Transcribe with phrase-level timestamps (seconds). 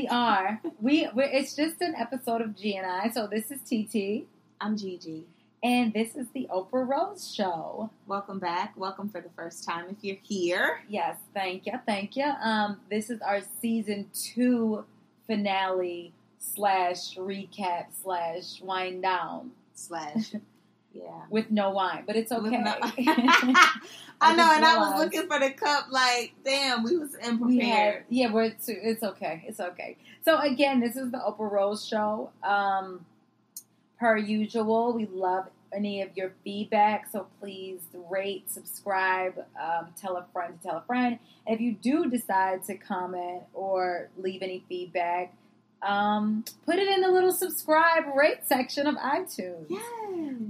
[0.00, 0.62] We are.
[0.80, 1.06] We.
[1.14, 3.10] It's just an episode of G and I.
[3.10, 4.24] So this is TT,
[4.58, 5.26] I'm Gigi.
[5.62, 7.90] and this is the Oprah Rose Show.
[8.06, 8.72] Welcome back.
[8.78, 10.80] Welcome for the first time if you're here.
[10.88, 12.24] Yes, thank you, thank you.
[12.24, 14.86] Um, this is our season two
[15.26, 20.32] finale slash recap slash wind down Slash.
[20.92, 21.22] Yeah.
[21.30, 22.58] with no wine, but it's okay.
[22.58, 22.76] no-
[24.22, 27.94] I know, and I was looking for the cup like, damn, we was unprepared.
[27.94, 29.44] have, yeah, we're it's, it's okay.
[29.46, 29.96] It's okay.
[30.24, 32.30] So again, this is the Oprah Rose show.
[32.42, 33.06] Um,
[33.98, 37.08] per usual, we love any of your feedback.
[37.10, 41.18] So please rate, subscribe, um, tell a friend to tell a friend.
[41.46, 45.34] And if you do decide to comment or leave any feedback,
[45.82, 49.66] um, put it in the little subscribe rate section of iTunes.
[49.68, 49.82] Yes.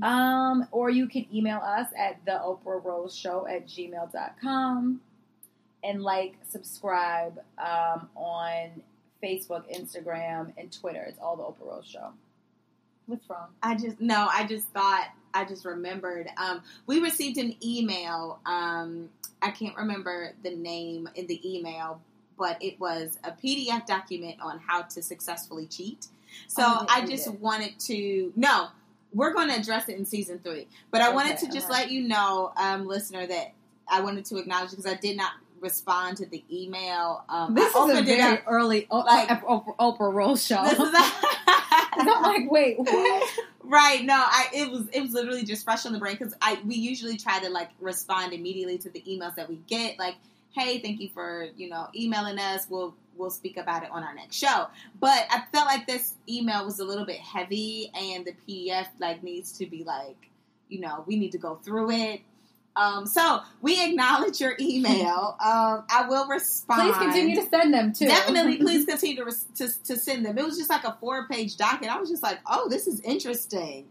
[0.02, 5.00] Um, or you can email us at the Oprah Rose Show at gmail.com
[5.82, 8.82] and like, subscribe um, on
[9.22, 11.04] Facebook, Instagram, and Twitter.
[11.08, 12.12] It's all the Oprah Rose Show.
[13.06, 13.48] What's wrong?
[13.62, 16.28] I just no, I just thought I just remembered.
[16.36, 18.38] Um, we received an email.
[18.46, 19.08] Um,
[19.42, 22.00] I can't remember the name in the email,
[22.40, 26.08] but it was a PDF document on how to successfully cheat.
[26.48, 27.40] So Oh, I didn't I read just it.
[27.40, 28.68] wanted to no,
[29.12, 30.66] we're going to address it in season three.
[30.90, 31.82] But I wanted to just alright.
[31.84, 33.52] let you know, um, listener, that
[33.88, 37.24] I wanted to acknowledge because I did not respond to the email.
[37.28, 38.44] Um, This I is a very up.
[38.46, 40.62] early o- like- Oprah, Oprah Rose show.
[40.64, 40.94] This is
[41.92, 43.30] I'm like, wait, what?
[43.64, 44.04] Right.
[44.04, 46.76] No, I it was it was literally just fresh on the brain because I we
[46.76, 49.98] usually try to like respond immediately to the emails that we get.
[49.98, 50.14] Like,
[50.52, 52.66] hey, thank you for you know emailing us.
[52.68, 54.66] We'll we'll speak about it on our next show.
[54.98, 59.22] But I felt like this email was a little bit heavy, and the PDF like
[59.22, 60.30] needs to be like
[60.68, 62.20] you know we need to go through it.
[62.76, 65.36] Um, so we acknowledge your email.
[65.50, 66.82] Um, I will respond.
[66.82, 68.06] Please continue to send them too.
[68.06, 70.38] Definitely, please continue to, to to send them.
[70.38, 71.88] It was just like a four page docket.
[71.88, 73.88] I was just like, oh, this is interesting.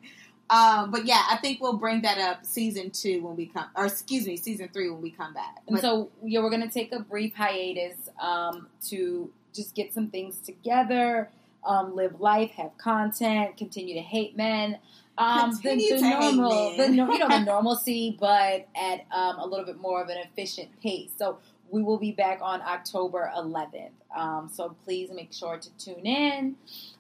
[0.50, 3.86] Um, but yeah, I think we'll bring that up season two when we come, or
[3.86, 5.58] excuse me, season three when we come back.
[5.68, 9.94] And But- so, yeah, we're going to take a brief hiatus um, to just get
[9.94, 11.30] some things together,
[11.64, 14.80] um, live life, have content, continue to hate men.
[15.18, 19.78] Um, the, the normal, the you know, the normalcy, but at um, a little bit
[19.78, 21.12] more of an efficient pace.
[21.18, 21.40] So
[21.72, 23.92] we will be back on October 11th.
[24.16, 26.56] Um, so please make sure to tune in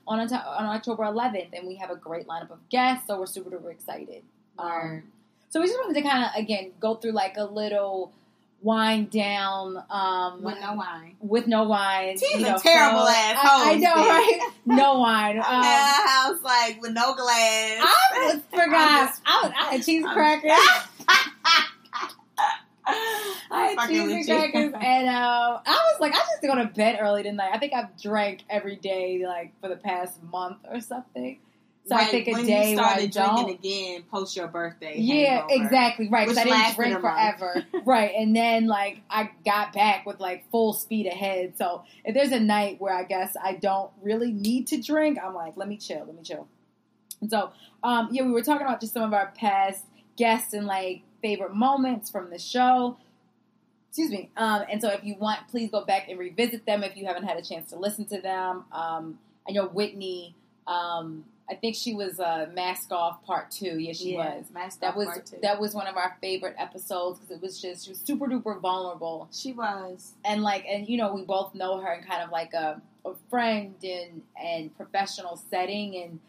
[0.07, 3.07] on on October 11th, and we have a great lineup of guests.
[3.07, 4.23] So we're super duper excited.
[4.57, 5.03] Um,
[5.49, 8.11] so we just wanted to kind of again go through like a little
[8.61, 11.15] wind down um, with no wine.
[11.19, 12.17] with no wine.
[12.17, 14.39] She's you a terrible so- ass I, I know, right?
[14.65, 15.37] No wine.
[15.37, 17.81] Um, I'm a house like with no glass.
[17.81, 19.13] I was- forgot.
[19.25, 20.51] I, was, I had cheese crackers.
[23.51, 26.55] I had Fucking cheese with and crackers, and um, I was like, I just go
[26.55, 27.51] to bed early tonight.
[27.53, 31.39] I think I've drank every day like for the past month or something.
[31.89, 33.45] So I think a day where I started don't.
[33.45, 34.99] drinking again post your birthday.
[34.99, 35.63] Yeah, hangover.
[35.63, 36.07] exactly.
[36.07, 36.27] Right.
[36.27, 37.65] Because I didn't drink forever.
[37.85, 38.11] right.
[38.15, 41.57] And then, like, I got back with, like, full speed ahead.
[41.57, 45.33] So if there's a night where I guess I don't really need to drink, I'm
[45.33, 46.03] like, let me chill.
[46.05, 46.47] Let me chill.
[47.21, 47.51] And so,
[47.83, 49.83] um, yeah, we were talking about just some of our past
[50.15, 52.97] guests and, like, favorite moments from the show.
[53.89, 54.29] Excuse me.
[54.37, 57.23] Um, and so if you want, please go back and revisit them if you haven't
[57.23, 58.65] had a chance to listen to them.
[58.71, 60.35] Um, I know Whitney.
[60.67, 63.79] Um, I think she was uh, Mask Off Part Two.
[63.79, 64.45] Yeah, she Yeah, was.
[64.53, 65.37] Masked That Off was Part Two.
[65.41, 68.61] that was one of our favorite episodes because it was just she was super duper
[68.61, 70.13] vulnerable She was.
[70.23, 73.13] and like and you know we both know her in kind of like a, a
[73.31, 76.19] friend and and professional setting and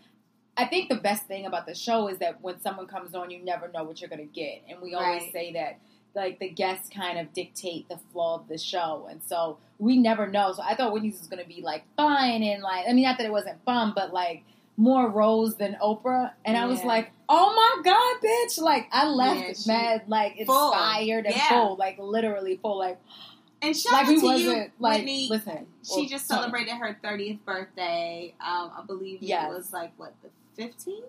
[0.60, 3.42] I think the best thing about the show is that when someone comes on you
[3.44, 5.32] never know what you're gonna get and we always Right.
[5.32, 5.78] say that
[6.14, 10.26] like the guests kind of dictate the flow of the show and so we never
[10.26, 13.16] know so I thought Whitney's was gonna be like fun and like I mean not
[13.18, 14.42] that it wasn't fun but like
[14.76, 19.40] more Rose than Oprah, and I was like, "Oh my god, bitch!" Like I left
[19.40, 20.72] Yeah, she- mad, like Full.
[20.72, 21.48] inspired and Yeah.
[21.50, 22.98] full, like literally full, like
[23.62, 25.26] And shout like out to wasn't you, like Whitney.
[25.28, 25.66] listen.
[25.84, 28.32] She well, just celebrated her 30th birthday.
[28.40, 29.50] Um, I believe Yes.
[29.52, 30.30] it was like what the
[30.60, 31.02] 15th.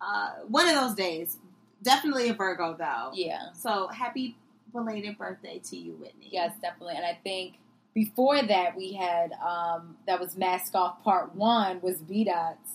[0.00, 1.38] Uh, one of those days.
[1.82, 3.10] Definitely a Virgo though.
[3.14, 4.36] Yeah, So happy
[4.72, 6.28] belated birthday to you, Whitney.
[6.32, 6.94] yes, definitely.
[6.96, 7.54] And I think
[7.94, 12.72] before that we had um that was Mask Off Part One was B Dots.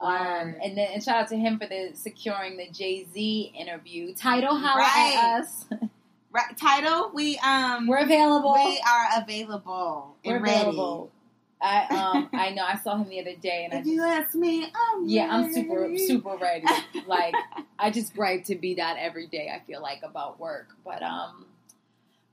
[0.00, 4.14] Um, and then and shout out to him for the securing the Jay Z interview.
[4.14, 5.14] Title, holla Right.
[5.16, 5.66] at us.
[6.30, 7.10] Right, title.
[7.14, 8.52] We um We're available.
[8.54, 10.60] we are available We're ready.
[10.60, 11.10] available.
[11.60, 14.34] I um I know I saw him the other day and I just you ask
[14.34, 15.98] me, I'm Yeah, I'm super ready.
[16.06, 16.66] super ready.
[17.06, 17.34] Like
[17.78, 19.50] I just gripe to be that every day.
[19.54, 21.46] I feel like about work, but um,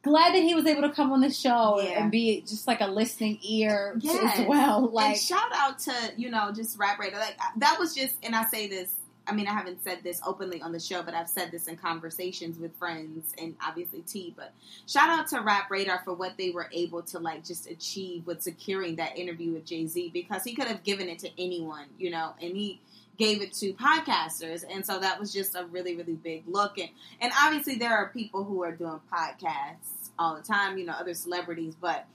[0.03, 2.01] glad that he was able to come on the show Yeah.
[2.03, 4.39] and be just like a listening ear Yes.
[4.39, 4.89] as well.
[4.91, 8.35] Like, and shout out to you know just rap radar like that was just and
[8.35, 8.93] i say this
[9.27, 11.75] i mean i haven't said this openly on the show but i've said this in
[11.75, 14.53] conversations with friends and obviously t but
[14.87, 18.41] shout out to rap radar for what they were able to like just achieve with
[18.41, 22.33] securing that interview with jay-z because he could have given it to anyone you know
[22.41, 22.79] and he
[23.17, 24.65] gave it to podcasters.
[24.69, 26.77] And so that was just a really really big look.
[26.77, 26.89] And
[27.21, 31.13] and obviously there are people who are doing podcasts all the time you know other
[31.13, 32.05] celebrities but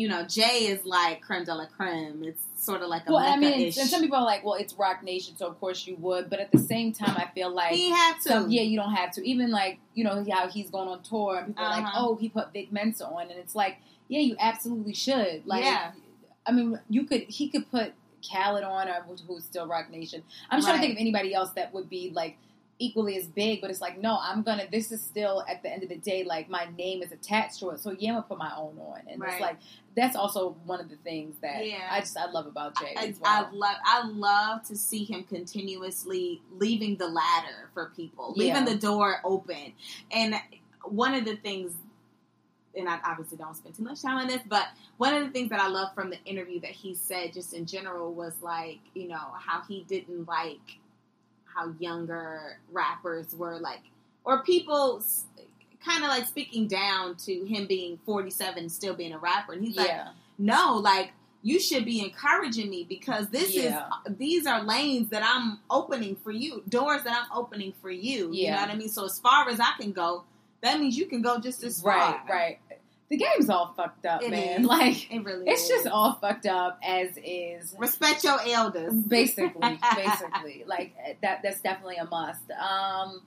[0.00, 2.24] you know, Jay is like creme de la creme.
[2.24, 4.72] It's sort of like a well, I mean, and some people are like, well, it's
[4.72, 6.30] Roc Nation, so of course you would.
[6.30, 8.28] But at the same time, I feel like he had to.
[8.30, 9.28] So yeah, you don't have to.
[9.28, 12.06] Even like you know how he's going on tour, and people are like, Uh-huh.
[12.06, 13.76] "Oh, he put Vic Mensa on," and it's like,
[14.08, 15.42] yeah, you absolutely should.
[15.44, 15.92] Like, Yeah.
[16.46, 17.92] I mean, you could he could put
[18.26, 20.22] Khaled on, or who's still Roc Nation.
[20.48, 22.38] I'm trying to think of anybody else that would be like
[22.80, 24.64] equally as big, but it's like, no, I'm gonna.
[24.72, 27.68] This is still at the end of the day, like my name is attached to
[27.70, 29.32] it, so yeah, I'm gonna put my own on, and Right.
[29.32, 29.56] it's like
[29.94, 31.88] that's also one of the things that Yeah.
[31.90, 32.94] I just I love about Jay.
[32.96, 33.30] I, as well.
[33.46, 38.54] I love I love to see him continuously leaving the ladder for people, Yeah.
[38.58, 39.74] leaving the door open.
[40.10, 40.34] And
[40.84, 41.74] one of the things,
[42.74, 45.50] and I obviously don't spend too much time on this, but one of the things
[45.50, 49.06] that I love from the interview that he said, just in general, was like you
[49.08, 50.78] know how he didn't like
[51.54, 53.80] how younger rappers were like,
[54.24, 55.02] or people.
[55.82, 59.54] Kind of like speaking down to him being 47 and still being a rapper.
[59.54, 61.12] And he's like, yeah, no, like
[61.42, 63.86] you should be encouraging me because this Yeah.
[64.06, 68.30] is these are lanes that I'm opening for you, doors that I'm opening for you.
[68.30, 68.90] You know what I mean?
[68.90, 70.24] So as far as I can go,
[70.60, 71.92] that means you can go just as far.
[71.96, 72.58] right, right.
[73.10, 74.60] The game's all fucked up, It man.
[74.60, 74.66] is.
[74.66, 75.68] Like It really it's is.
[75.68, 77.74] just all fucked up as is.
[77.78, 78.94] respect your elders.
[78.94, 81.40] Basically, basically, like that.
[81.42, 82.48] That's definitely a must.
[82.52, 83.22] Um,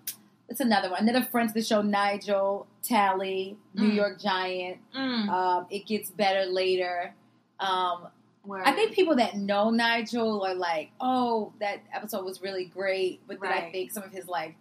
[0.49, 1.07] it's another one.
[1.07, 3.95] Another friend to the show, Nigel Tally, New Mm.
[3.95, 4.77] York Giant.
[4.95, 7.13] Mm, Um, it gets better later.
[7.59, 8.07] Um,
[8.45, 8.63] word.
[8.65, 13.39] I think people that know Nigel are like, "Oh, that episode was really great," but
[13.41, 14.55] then I think some of his like,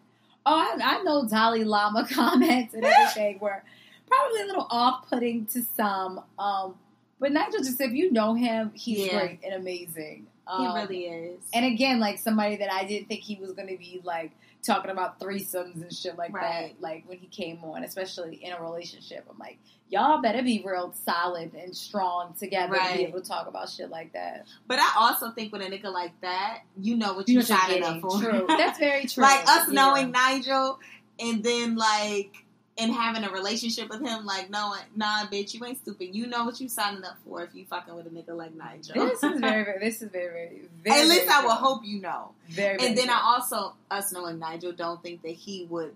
[0.46, 3.62] "Oh, I, I know Dalai Lama comments and everything were
[4.12, 6.74] probably a little off-putting to some." Um,
[7.20, 9.18] but Nigel just, if you know him, he's Yeah.
[9.18, 10.26] great and amazing.
[10.58, 11.40] he Um, really is.
[11.54, 14.32] and again, like somebody that I didn't think he was going to be like
[14.64, 16.74] talking about threesomes and shit like Right.
[16.74, 16.80] that.
[16.82, 20.92] Like when he came on, especially in a relationship, I'm like, y'all better be real
[21.04, 24.46] solid and strong together to be able to talk about shit like that.
[24.66, 27.54] but I also think with a nigga like that, you know what You you know
[27.54, 28.20] what you're signing up for.
[28.20, 28.44] True.
[28.48, 29.22] That's very true.
[29.22, 29.74] like us Yeah.
[29.74, 30.80] knowing Nigel
[31.20, 32.32] and then like
[32.78, 36.14] and having a relationship with him, like knowing, nah, bitch, you ain't stupid.
[36.14, 38.94] You know what you signing up for if you fucking with a nigga like Nigel.
[39.08, 39.78] This is very, very.
[39.78, 40.62] This is very, very.
[40.82, 41.66] very At least very I will true.
[41.66, 42.32] hope you know.
[42.48, 43.10] Very, very And then.
[43.10, 45.94] I also, us knowing Nigel, don't think that he would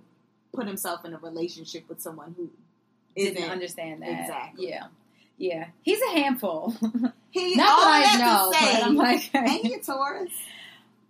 [0.54, 2.50] put himself in a relationship with someone who
[3.16, 3.50] didn't isn't.
[3.50, 4.20] understand that.
[4.20, 4.68] Exactly.
[4.68, 4.86] Yeah,
[5.38, 5.66] yeah.
[5.82, 6.74] He's a handful.
[7.30, 10.30] He Not all that I know, say, but I'm like, ain't he a Taurus?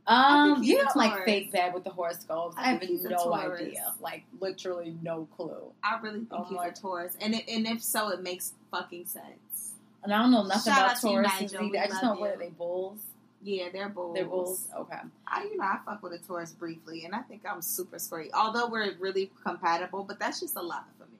[0.08, 2.54] Um, you a know, like fake bad with the horoscopes.
[2.58, 5.72] I I, have think he's a no idea, like literally no clue.
[5.82, 8.52] I really think Oh he's my- a Taurus, and it, and if so, it makes
[8.70, 9.72] fucking sense.
[10.04, 11.56] And I don't know nothing Shout about out to you, Tauruses Nigel.
[11.62, 11.70] either.
[11.72, 12.26] We I just know what you.
[12.26, 12.98] are they bulls?
[13.42, 14.14] Yeah, they're bulls.
[14.14, 14.68] They're bulls.
[14.76, 14.98] Okay.
[15.26, 18.30] I, you know, I fuck with a Taurus briefly, and I think I'm super straight.
[18.32, 21.10] Although we're really compatible, but that's just a lot for me.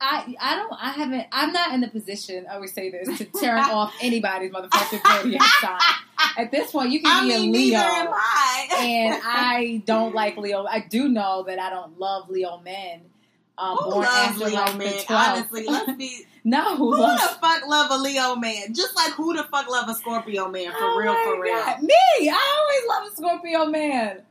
[0.00, 3.24] I I don't I haven't I'm not in the position I always say this to
[3.24, 5.80] turn off anybody's motherfucking zodiac sign.
[6.36, 8.68] At this point, you can I be mean, a Leo, neither am I.
[8.80, 10.64] and I don't like Leo.
[10.64, 13.00] I do know that I don't love Leo men.
[13.58, 15.04] Um, Who born loves Leo like man?
[15.08, 16.26] Honestly, let's be.
[16.44, 18.74] no, who Who loves the fuck love a Leo man?
[18.74, 20.72] Just like who the fuck love a Scorpio man?
[20.72, 21.54] For Oh real, for real.
[21.54, 21.82] God.
[21.82, 24.22] Me, I always love a Scorpio man.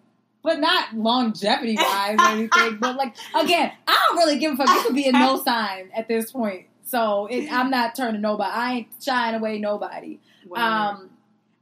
[0.44, 2.78] But not longevity wise or anything.
[2.80, 4.70] But like again, I don't really give a fuck.
[4.70, 6.68] You could be a no sign at this point.
[6.84, 8.52] So it, I'm not turning nobody.
[8.52, 10.20] I ain't shying away nobody.
[10.48, 10.60] Word.
[10.60, 11.10] Um,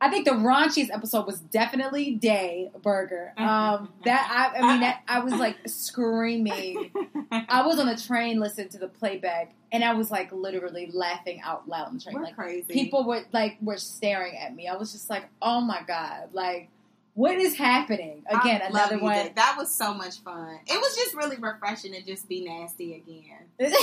[0.03, 3.31] I think the raunchiest episode was definitely Day Burger.
[3.37, 6.91] Um, that I, I mean, that I was like screaming.
[7.31, 11.39] I was on a train listening to the playback, and I was like literally laughing
[11.41, 12.17] out loud on the train.
[12.17, 12.73] We're Like crazy.
[12.73, 14.67] people were like were staring at me.
[14.67, 16.67] I was just like, oh my god, like
[17.13, 18.23] what is happening?
[18.27, 19.29] Again, I another one.
[19.35, 20.59] That was so much fun.
[20.65, 23.47] It was just really refreshing to just be nasty again.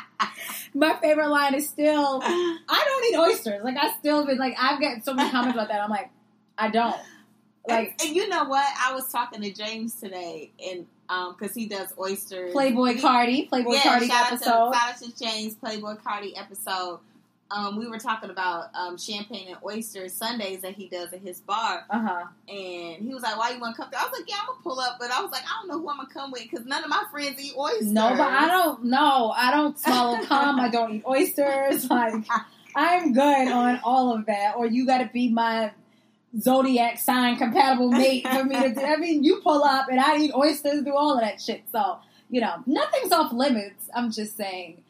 [0.74, 3.62] my favorite line is still, I don't eat oysters.
[3.62, 5.80] Like I still been like I've got so many comments about that.
[5.80, 6.10] I'm like,
[6.58, 6.96] I don't.
[7.68, 8.64] Like and, and you know what?
[8.80, 12.52] I was talking to James today, and um, because he does oysters.
[12.52, 14.50] Playboy Cardi, Playboy yeah, Cardi shout episode.
[14.50, 17.00] Out to, shout out to James Playboy Cardi episode.
[17.50, 21.40] Um, we were talking about um, champagne and oyster Sundays that he does at his
[21.40, 22.24] bar, Uh huh.
[22.48, 24.00] and he was like, "Why you want to come?" There?
[24.00, 25.78] I was like, "Yeah, I'm gonna pull up," but I was like, "I don't know
[25.80, 28.48] who I'm gonna come with because none of my friends eat oysters." No, but I
[28.48, 29.32] don't know.
[29.36, 30.58] I don't swallow cum.
[30.60, 31.86] I don't eat oysters.
[31.90, 32.14] Like
[32.74, 34.54] I'm good on all of that.
[34.56, 35.70] Or you got to be my
[36.38, 38.80] zodiac sign compatible mate for me to do.
[38.82, 41.62] I mean, you pull up and I eat oysters, do all of that shit.
[41.72, 41.98] So
[42.28, 43.88] you know, nothing's off limits.
[43.94, 44.82] I'm just saying.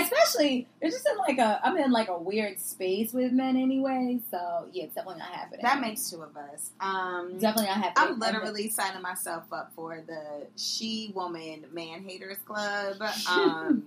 [0.00, 4.20] Especially, it's just in like a, I'm in like a weird space with men anyway.
[4.30, 5.60] So yeah, it's definitely not happening.
[5.62, 6.70] That makes two of us.
[6.80, 8.14] Um, definitely not happening.
[8.14, 12.96] I'm literally signing myself up for the She Woman Man Haters Club.
[13.28, 13.84] Um,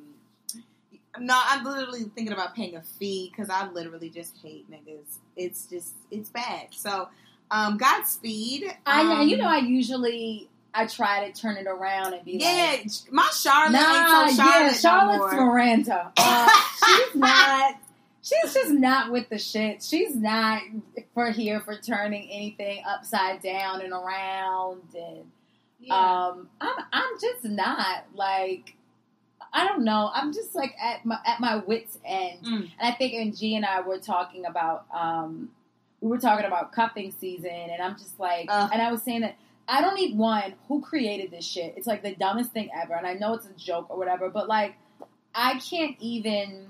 [1.19, 5.17] no, I'm literally thinking about paying a fee because I literally just hate niggas.
[5.35, 6.67] It's just, it's bad.
[6.71, 7.09] So,
[7.49, 8.65] um, Godspeed.
[8.85, 9.01] I.
[9.21, 12.85] Um, You know, I usually I try to turn it around and be yeah, like.
[12.85, 15.45] Yeah, my Charlotte Nah, ain't so Charlotte yeah, no Charlotte's more.
[15.45, 16.11] Miranda.
[16.17, 16.49] Uh,
[16.85, 17.75] she's not.
[18.21, 19.81] She's just not with the shit.
[19.81, 20.61] She's not
[21.13, 24.81] for here for turning anything upside down and around.
[24.95, 25.31] And
[25.79, 25.95] Yeah.
[25.95, 28.75] um, I'm I'm just not like.
[29.53, 30.11] I don't know.
[30.13, 32.43] I'm just like at my at my wits end.
[32.43, 32.55] Mm.
[32.57, 35.49] And I think and G and I were talking about um
[36.01, 38.69] we were talking about cuffing season and I'm just like Ugh.
[38.73, 39.35] and I was saying that
[39.67, 41.73] I don't need one who created this shit.
[41.77, 44.47] It's like the dumbest thing ever and I know it's a joke or whatever, but
[44.47, 44.75] like
[45.35, 46.67] I can't even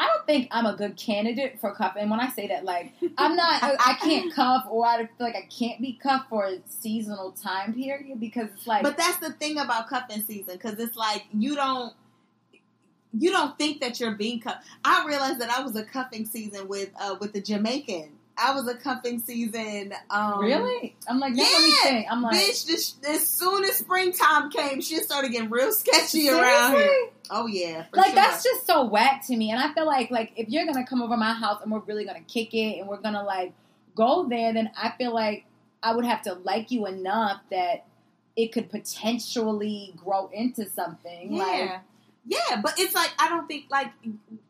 [0.00, 2.08] I don't think I'm a good candidate for cuffing.
[2.08, 5.36] When I say that, like I'm not, I, I can't cuff, or I feel like
[5.36, 9.34] I can't be cuffed for a seasonal time period because it's like, But that's the
[9.34, 11.92] thing about cuffing season because it's like you don't
[13.12, 14.66] you don't think that you're being cuffed.
[14.82, 18.12] I realized that I was a cuffing season with uh, with the Jamaican.
[18.40, 19.92] I was a cuffing season.
[20.08, 22.06] Um, really, I'm like, yeah, let me think.
[22.10, 26.76] I'm like, Bitch, this, as soon as springtime came, she started getting real sketchy around
[26.76, 27.08] here.
[27.30, 28.14] Oh yeah, like sure.
[28.14, 31.00] that's just so whack to me and i feel like like if you're gonna come
[31.00, 33.52] over my house and we're really gonna kick it and we're gonna like
[33.94, 35.44] go there then i feel like
[35.82, 37.86] i would have to like you enough that
[38.36, 41.42] it could potentially grow into something yeah.
[41.42, 41.80] like
[42.26, 43.88] yeah, but it's like I don't think like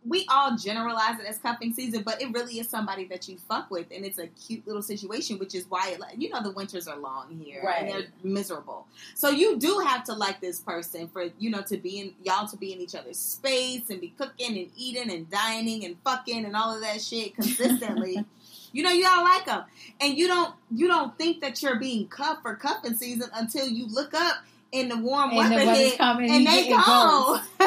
[0.04, 3.70] we all generalize it as cuffing season, but it really is somebody that you fuck
[3.70, 6.88] with, and it's a cute little situation, which is why it, you know the winters
[6.88, 7.82] are long here, Right.
[7.82, 8.86] And they're miserable.
[9.14, 12.48] So you do have to like this person for you know to be in y'all
[12.48, 16.44] to be in each other's space and be cooking and eating and dining and fucking
[16.44, 18.24] and all of that shit consistently.
[18.72, 19.62] you know you gotta like them,
[20.00, 23.86] and you don't you don't think that you're being cuffed for cuffing season until you
[23.86, 24.38] look up
[24.72, 27.40] in the warm and weather the hit coming and they gone,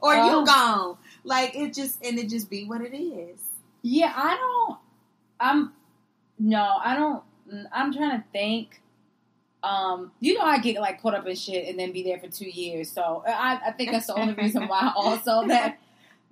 [0.00, 0.40] or Oh.
[0.40, 0.96] you gone.
[1.24, 3.38] Like it just and it just be what it is.
[3.82, 4.78] yeah i don't
[5.40, 5.72] i'm
[6.38, 7.22] no i don't
[7.72, 8.80] i'm trying to think
[9.64, 12.26] um, you know, I get like caught up in shit and then be there for
[12.26, 12.90] two years.
[12.90, 14.90] So I, I think that's the only reason why.
[14.96, 15.78] Also, that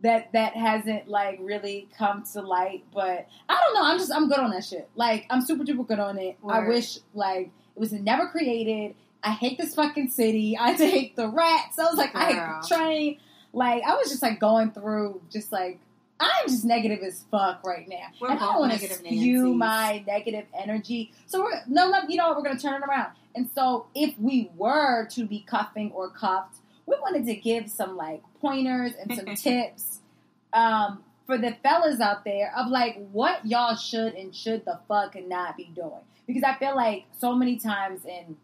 [0.02, 2.82] that that hasn't like really come to light.
[2.92, 3.84] But I don't know.
[3.84, 4.88] I'm just I'm good on that shit.
[4.96, 6.38] Like I'm super duper good on it.
[6.48, 8.96] I wish like it was never created.
[9.22, 10.56] I hate this fucking city.
[10.56, 11.78] I hate the rats.
[11.78, 12.60] I was like I hate Girl.
[12.62, 13.18] the train.
[13.52, 15.80] Like I was just like going through just like.
[16.22, 17.96] I'm just negative as fuck right now.
[18.20, 19.56] We're and I don't want to spew Nancys.
[19.56, 21.12] my negative energy.
[21.24, 22.36] So we're no, no, you know what?
[22.36, 23.12] We're gonna turn it around.
[23.34, 27.96] And so if we were to be cuffing or cuffed, we wanted to give some
[27.96, 30.00] like pointers and some tips
[30.52, 35.16] um, for the fellas out there of like what y'all should and should the fuck
[35.26, 36.02] not be doing.
[36.26, 38.36] Because I feel like so many times in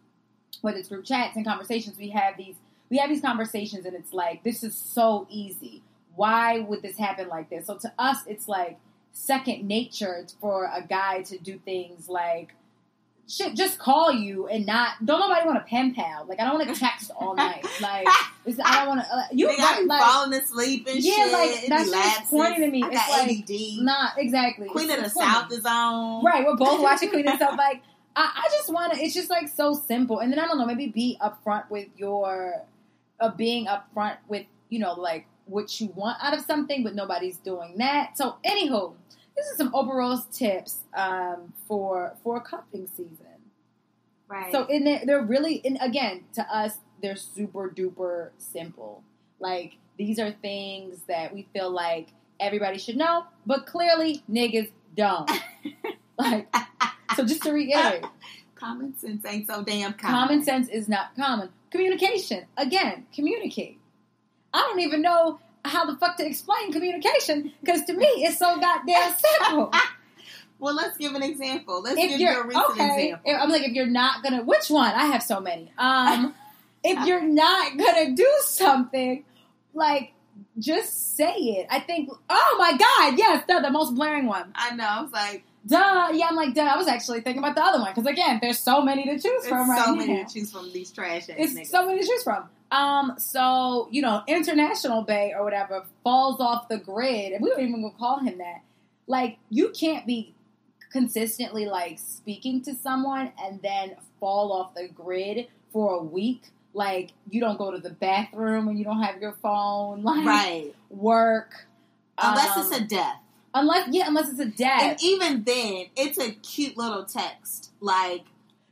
[0.62, 2.56] whether it's group chats and conversations, we have these
[2.90, 5.82] we have these conversations and it's like this is so easy.
[6.14, 7.66] Why would this happen like this?
[7.66, 8.78] So to us, it's like
[9.12, 12.54] second nature for a guy to do things like
[13.28, 16.26] shit, just call you and not don't nobody want to pen pal.
[16.28, 17.66] Like I don't want to text all night.
[17.80, 18.06] Like
[18.64, 19.12] I don't want to.
[19.12, 21.32] Uh, you I be like falling asleep and Yeah, shit.
[21.32, 22.84] like, that's just pointing to me.
[22.84, 23.84] I It's got like, ADD.
[23.84, 24.68] not exactly.
[24.68, 25.32] Queen of It's the funny.
[25.32, 26.24] South is on.
[26.24, 27.58] Right, we're both watching Queen of the South.
[27.58, 27.82] Like,
[28.16, 28.98] I, I just want to.
[29.00, 30.20] It's just like so simple.
[30.20, 32.64] And then I don't know, maybe be upfront with your,
[33.20, 37.38] uh, being upfront with you know like what you want out of something, but nobody's
[37.38, 38.18] doing that.
[38.18, 38.94] So, anywho,
[39.36, 43.26] this is some overall tips um, for for cuffing season.
[44.28, 44.50] Right.
[44.50, 49.02] So, in there, they're really, and again, to us, they're super duper simple.
[49.38, 52.08] Like these are things that we feel like
[52.40, 55.30] everybody should know, but clearly niggas don't.
[56.18, 56.54] like,
[57.16, 58.04] so just to reiterate,
[58.54, 60.16] common sense ain't so damn common.
[60.16, 61.50] common sense is not common.
[61.70, 63.78] Communication, again, communicate.
[64.52, 68.58] I don't even know how the fuck to explain communication because to me it's so
[68.58, 69.72] goddamn simple.
[70.58, 71.82] Well, let's give an example.
[71.82, 73.36] Let's if give you a recent okay, example.
[73.42, 74.94] I'm like, if you're not gonna, which one?
[74.94, 75.70] I have so many.
[75.76, 76.34] Um,
[76.84, 79.24] if you're not gonna do something,
[79.74, 80.12] like
[80.58, 81.66] just say it.
[81.70, 82.10] I think.
[82.30, 84.52] Oh my god, yes, the, the most blaring one.
[84.54, 84.86] I know.
[84.86, 86.08] I was like, Duh.
[86.12, 86.62] Yeah, I'm like, duh.
[86.62, 89.24] I was actually thinking about the other one because again, there's so many to choose
[89.24, 89.96] it's from right so now.
[89.96, 91.66] many to choose from these trash ass It's niggas.
[91.66, 92.48] so many to choose from.
[92.70, 97.60] Um, so you know, International Bay or whatever falls off the grid, and we don't
[97.60, 98.62] even gonna call him that.
[99.08, 100.34] Like, you can't be
[100.92, 106.42] consistently like speaking to someone and then fall off the grid for a week.
[106.74, 110.02] Like, you don't go to the bathroom when you don't have your phone.
[110.04, 110.74] Like, right.
[110.90, 111.66] work.
[112.18, 113.20] Unless um, it's a death.
[113.60, 114.82] Unless yeah, unless it's a death.
[114.82, 117.70] And even then, it's a cute little text.
[117.80, 118.22] Like,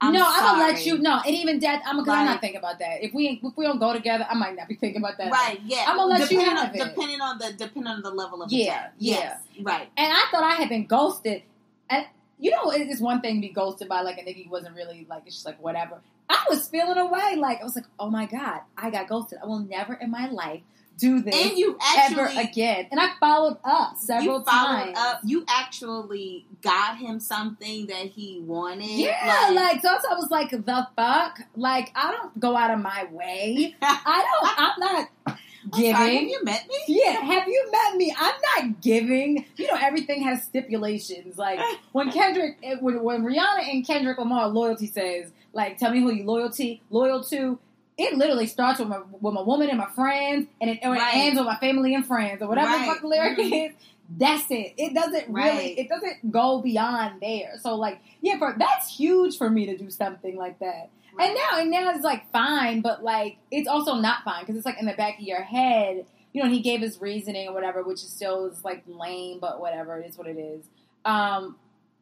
[0.00, 0.98] I'm no, I'm gonna let you.
[0.98, 1.82] No, and even death.
[1.86, 3.02] I'm because I'm Like- not thinking about that.
[3.04, 5.32] If we if we don't go together, I might not be thinking about that.
[5.32, 5.84] Right, yeah.
[5.88, 6.84] I'm gonna let you depending have on, it.
[6.84, 8.88] Depending on the depending on the level of the Yeah.
[8.98, 9.88] Yes, right.
[9.96, 11.42] And I thought I had been ghosted.
[11.88, 12.06] And
[12.38, 14.74] you know, it is one thing to be ghosted by like a nigga who wasn't
[14.76, 16.00] really like it's just like whatever.
[16.28, 17.36] I was feeling away.
[17.36, 19.38] Like I was like, oh my god, I got ghosted.
[19.42, 20.62] I will never in my life
[20.96, 22.86] do this And you ever again.
[22.90, 24.98] And I followed up several you followed times.
[24.98, 25.20] up.
[25.24, 28.86] You actually got him something that he wanted.
[28.86, 31.40] Yeah, like, so I was like, the fuck?
[31.56, 33.74] Like, I don't go out of my way.
[33.82, 34.58] I don't.
[34.58, 35.38] I'm not
[35.72, 36.28] I'm sorry, have giving.
[36.28, 36.76] you met me?
[36.88, 38.14] Yeah, have you met me?
[38.18, 39.46] I'm not giving.
[39.56, 41.38] You know, everything has stipulations.
[41.38, 41.58] Like
[41.92, 46.12] when Kendrick, eh, when, when Rihanna and Kendrick Lamar loyalty says, like, tell me who
[46.12, 47.58] you loyalty loyal to.
[47.96, 51.02] It literally starts with my with my woman and my friends, and it, or it
[51.12, 53.68] ends with my family and friends, or whatever the fuck the lyric Mhm.
[53.70, 53.74] is.
[54.18, 54.74] That's it.
[54.76, 55.48] It doesn't really.
[55.48, 55.78] Right.
[55.78, 57.54] It doesn't go beyond there.
[57.62, 60.90] So like, yeah, for that's huge for me to do something like that.
[61.18, 64.66] And now, and now it's like fine, but like it's also not fine because it's
[64.66, 66.04] like in the back of your head.
[66.32, 69.60] You know, he gave his reasoning or whatever, which is still is like lame, but
[69.60, 70.64] whatever it is, what it is.
[71.04, 71.56] Um,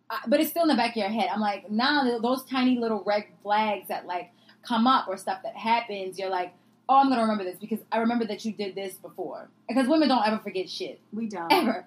[0.09, 1.29] I, but it's still in the back of your head.
[1.33, 4.31] I'm like, nah, those tiny little red flags that like
[4.63, 6.19] come up or stuff that happens.
[6.19, 6.53] You're like,
[6.89, 9.49] oh, I'm gonna remember this because I remember that you did this before.
[9.69, 11.53] Because women don't ever forget shit we don't.
[11.53, 11.87] ever.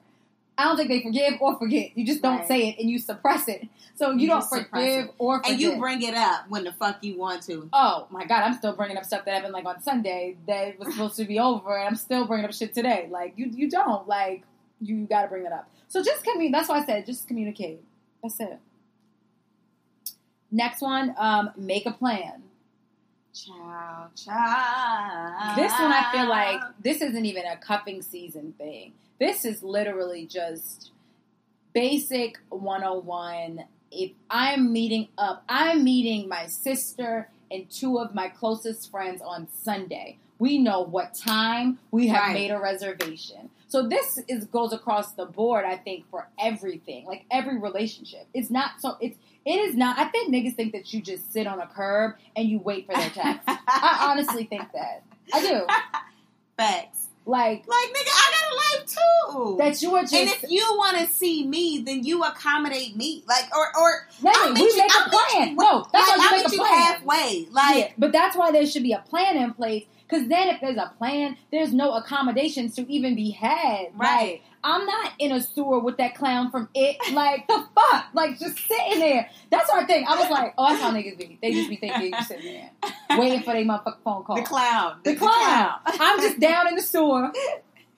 [0.57, 1.89] I don't think they forgive or forget.
[1.97, 2.47] You just don't Right.
[2.47, 3.67] say it and you suppress it.
[3.95, 5.51] So you, You don't just suppress forgive or forget.
[5.51, 7.69] And you bring it up when the fuck you want to.
[7.73, 10.93] Oh my god, I'm still bringing up stuff that happened like on Sunday that was
[10.93, 13.09] supposed to be over, and I'm still bringing up shit today.
[13.11, 14.43] Like you, you don't like
[14.79, 15.69] you got to bring that up.
[15.89, 16.53] So just communicate.
[16.53, 17.81] That's why I said just communicate.
[18.23, 18.57] That's it.
[20.51, 22.43] Next one, um, make a plan.
[23.35, 25.55] Ciao, ciao.
[25.57, 28.93] This one I feel like this isn't even a cuffing season thing.
[29.19, 30.91] This is literally just
[31.73, 33.65] basic 101.
[33.91, 39.47] If I'm meeting up, I'm meeting my sister and two of my closest friends on
[39.63, 40.17] Sunday.
[40.39, 42.33] We know what time we have Right.
[42.33, 43.49] made a reservation.
[43.67, 47.05] So this is goes across the board, I think, for everything.
[47.05, 48.27] Like every relationship.
[48.33, 51.47] It's not so it's it is not I think niggas think that you just sit
[51.47, 53.41] on a curb and you wait for their text.
[53.47, 55.03] I honestly think that.
[55.33, 55.65] I do.
[56.57, 57.01] Facts.
[57.27, 59.55] Like Like, nigga, I got a life too.
[59.57, 63.23] that you are just and if you want to see me, then you accommodate me.
[63.27, 65.49] Like, or, or I'll we you- make I'll a plan.
[65.49, 66.77] you- no, that's like, why you I'll make a you plan.
[66.77, 67.47] halfway.
[67.51, 69.85] Like, yeah, but that's why there should be a plan in place.
[70.07, 73.85] Because then, if there's a plan, there's no accommodations to even be had.
[73.95, 74.41] Like, right.
[74.63, 76.97] I'm not in a sewer with that clown from it.
[77.13, 79.29] Like the fuck, like just sitting there.
[79.51, 80.05] That's our thing.
[80.07, 81.37] I was like, oh, that's how niggas be.
[81.41, 82.71] They just be thinking you sitting there
[83.17, 84.35] waiting for their motherfucking phone call.
[84.35, 84.99] the clown.
[85.03, 85.79] The clown.
[85.85, 87.31] I'm just down in the sewer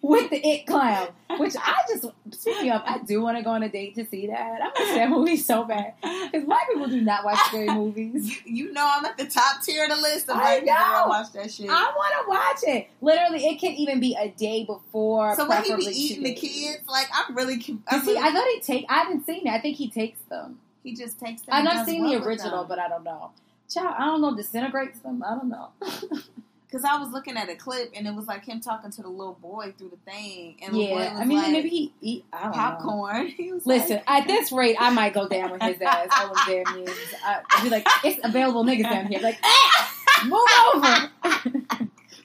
[0.08, 1.10] with the it clown.
[1.38, 4.28] Which I just speaking of, I do want to go on a date to see
[4.28, 4.60] that.
[4.62, 8.40] I miss that movie so bad because black people do not watch scary movies.
[8.46, 10.30] You know I'm at the top tier of the list.
[10.30, 11.10] Of I like, people that know.
[11.10, 11.70] watch that shit.
[11.70, 12.90] I want to watch it.
[13.02, 15.36] Literally, it can even be a day before.
[15.36, 18.60] so when he be eating the kids, like I'm really, I'm really- I thought he
[18.62, 18.86] take.
[18.90, 19.50] I haven't seen it.
[19.52, 20.60] I think he takes them.
[20.84, 21.42] he just takes.
[21.42, 23.32] them I've not seen well the original, but I don't know.
[23.70, 24.34] Child, I don't know.
[24.36, 25.22] Disintegrates them.
[25.24, 25.70] I don't know.
[26.68, 29.08] Because I was looking at a clip and it was like him talking to the
[29.08, 32.26] little boy through the thing, and yeah, I mean, like, maybe he eat.
[32.34, 32.58] I don't know.
[32.58, 33.28] popcorn.
[33.38, 36.08] He was Listen, like, at this rate, I might go down with his ass.
[36.08, 36.66] Of damn.
[36.68, 39.22] I'd be like, it's available niggas down here.
[39.22, 39.94] Like, ah,
[40.26, 40.42] move
[40.76, 41.12] over.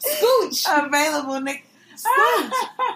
[0.01, 0.87] Scooch.
[0.87, 1.65] available, Nick.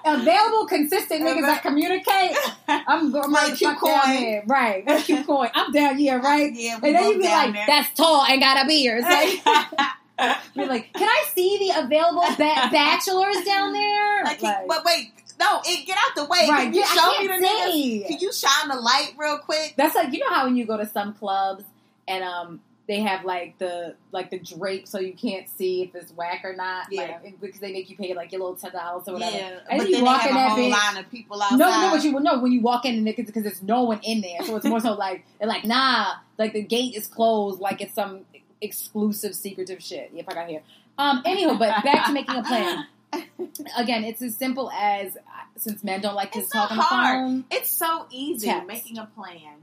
[0.05, 2.37] Available, consistent niggas that communicate.
[2.69, 4.15] I'm going Like Q fuck down coin.
[4.21, 4.43] there.
[4.47, 4.85] Right.
[5.05, 5.51] Q coin.
[5.55, 6.53] I'm down here, right?
[6.53, 7.65] Yeah, And then you be like, there.
[7.69, 9.03] that's tall and got a beard.
[9.03, 9.41] Like,
[10.55, 14.25] be like, can I see the available ba- bachelors down there?
[14.25, 16.47] Like, Like, but wait, no, it, get out the way.
[16.49, 16.65] right.
[16.65, 17.73] Can you Yeah, show me the niggas?
[17.73, 18.05] see.
[18.09, 19.75] Can you shine the light real quick?
[19.77, 21.65] That's like you know how when you go to some clubs
[22.09, 26.13] and um they have like the like the drape so you can't see if it's
[26.13, 26.87] whack or not.
[26.91, 27.19] Yeah.
[27.23, 29.37] Like, because they make you pay like your little ten dollars or whatever.
[29.37, 30.95] Yeah, And but you then walk they in have that a whole bitch.
[30.95, 31.59] line of people outside.
[31.59, 34.21] No, no, what you no when you walk in because because there's no one in
[34.23, 37.81] there, so it's more so like they're like nah, like the gate is closed, like
[37.83, 38.21] it's some
[38.61, 40.11] exclusive secretive shit.
[40.14, 40.62] If I got here,
[40.99, 42.87] um, anywho, but back to making a plan.
[43.79, 45.16] again, it's as simple as
[45.57, 47.16] since men don't like to It's talk on the hard.
[47.19, 47.45] phone.
[47.51, 48.66] It's so easy Text.
[48.66, 49.55] making a plan.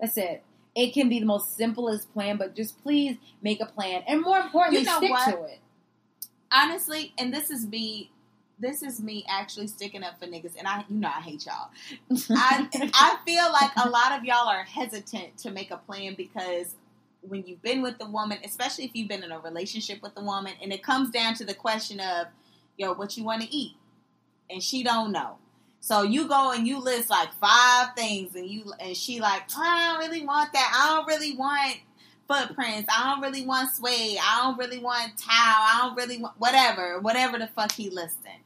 [0.00, 0.42] That's it.
[0.74, 4.38] It can be the most simplest plan, but just please make a plan, and more
[4.38, 5.30] importantly, You know stick what?
[5.34, 5.58] to it.
[6.52, 8.10] Honestly, and this is me.
[8.58, 11.70] This is me actually sticking up for niggas, and I, you know, I hate y'all.
[12.36, 16.74] I, I feel like a lot of y'all are hesitant to make a plan because
[17.28, 20.22] when you've been with the woman, especially if you've been in a relationship with the
[20.22, 22.26] woman, and it comes down to the question of,
[22.76, 23.76] yo, what you want to eat,
[24.50, 25.36] and she don't know.
[25.80, 29.62] So you go and you list like five things, and you and she like, oh,
[29.62, 30.72] I don't really want that.
[30.74, 31.76] I don't really want
[32.26, 32.88] footprints.
[32.90, 34.18] I don't really want suede.
[34.18, 35.34] I don't really want towel.
[35.34, 38.40] I don't really want whatever, whatever the fuck he listing.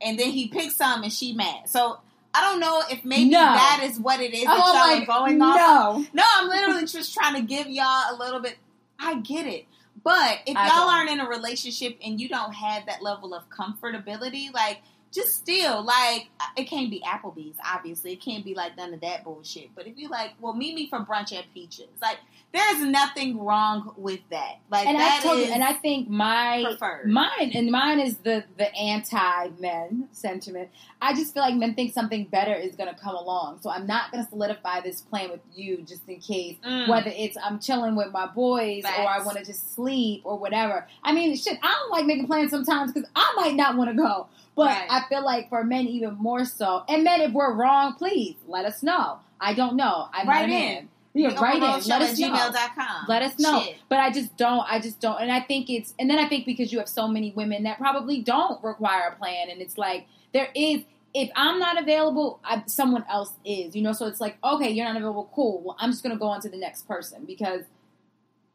[0.00, 1.68] And then he picks some, and she mad.
[1.68, 2.00] So
[2.34, 3.38] I don't know if maybe No.
[3.40, 5.56] that is what it is that I'm y'all like, are going off.
[5.56, 6.06] no.
[6.14, 8.56] No, I'm literally just trying to give y'all a little bit.
[8.98, 9.66] I get it.
[10.04, 10.94] But if I y'all don't.
[10.94, 14.78] aren't in a relationship and you don't have that level of comfortability, like,
[15.12, 18.12] just still, like, it can't be Applebee's, obviously.
[18.12, 19.70] It can't be like none of that bullshit.
[19.74, 21.88] But if you like, well, meet me for brunch at Peaches.
[22.00, 22.18] Like,
[22.52, 24.56] there's nothing wrong with that.
[24.70, 27.08] Like, And I that told you, and I think my preferred.
[27.08, 30.68] mine and mine is the the anti men sentiment.
[31.00, 33.86] I just feel like men think something better is going to come along, so I'm
[33.86, 36.56] not going to solidify this plan with you just in case.
[36.64, 36.88] Mm.
[36.88, 40.86] Whether it's I'm chilling with my boys or I want to just sleep or whatever.
[41.02, 43.96] I mean, shit, I don't like making plans sometimes because I might not want to
[43.96, 44.28] go.
[44.54, 44.86] But Right.
[44.90, 46.84] I feel like for men even more so.
[46.88, 49.18] And men, if we're wrong, please let us know.
[49.40, 50.08] I don't know.
[50.12, 50.88] I'm Write not a in.
[51.14, 51.60] Yeah, write in.
[51.62, 52.30] Let us know.
[52.30, 53.04] gmail.com.
[53.08, 53.62] Let us know.
[53.62, 53.76] Shit.
[53.88, 54.64] But I just don't.
[54.70, 55.20] I just don't.
[55.20, 55.94] And I think it's.
[55.98, 59.16] And then I think because you have so many women that probably don't require a
[59.16, 60.82] plan, and it's like there is.
[61.14, 63.76] If I'm not available, I, someone else is.
[63.76, 65.30] You know, so it's like okay, you're not available.
[65.34, 65.60] Cool.
[65.62, 67.64] Well, I'm just gonna go on to the next person because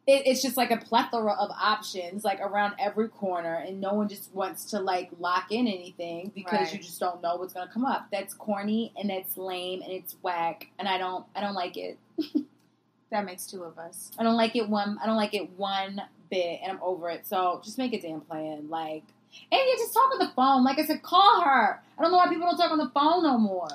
[0.08, 4.08] it, it's just like a plethora of options, like around every corner, and no one
[4.08, 6.74] just wants to like lock in anything because Right.
[6.74, 8.08] you just don't know what's gonna come up.
[8.12, 11.26] That's corny and that's lame and it's whack, and I don't.
[11.36, 11.98] I don't like it.
[13.10, 14.12] That makes two of us.
[14.20, 14.98] I don't like it one.
[15.02, 17.26] I don't like it one bit, and I'm over it.
[17.26, 18.68] So just make a damn plan.
[18.70, 19.04] Like,
[19.50, 20.66] and you just talk on the phone.
[20.66, 21.82] Like I said, call her.
[21.98, 23.70] I don't know why people don't talk on the phone no more.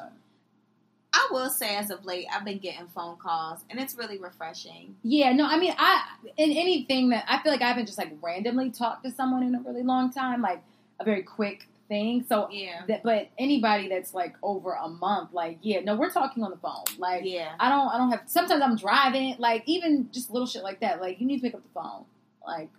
[1.14, 4.96] I will say, as of late, I've been getting phone calls, and it's really refreshing.
[5.02, 6.02] Yeah, no, I mean, I
[6.36, 9.54] in anything that I feel like I haven't just like randomly talked to someone in
[9.54, 10.62] a really long time, like
[11.00, 12.24] a very quick thing.
[12.26, 12.82] So Yeah.
[12.88, 16.56] that, but anybody that's like over a month, like yeah, no, we're talking on the
[16.56, 16.84] phone.
[16.98, 17.52] Like Yeah.
[17.60, 18.22] I don't, I don't have.
[18.26, 21.00] Sometimes I'm driving, like even just little shit like that.
[21.02, 22.04] Like you need to pick up the phone.
[22.46, 22.70] Like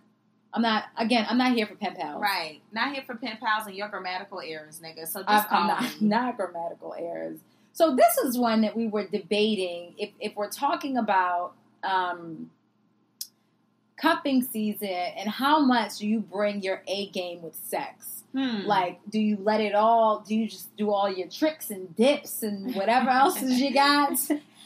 [0.52, 0.84] I'm not.
[0.96, 2.20] Again, I'm not here for pen pals.
[2.22, 2.60] Right.
[2.72, 5.06] Not here for pen pals and your grammatical errors, nigga.
[5.06, 5.88] So just I'm, call I'm not, me.
[6.08, 7.38] not grammatical errors.
[7.74, 9.94] So this is one that we were debating.
[9.98, 12.50] If if we're talking about um,
[13.96, 18.22] cuffing season and how much do you bring your A game with sex.
[18.32, 18.66] Hmm.
[18.66, 20.24] Like, do you let it all?
[20.26, 24.18] Do you just do all your tricks and dips and whatever else is you got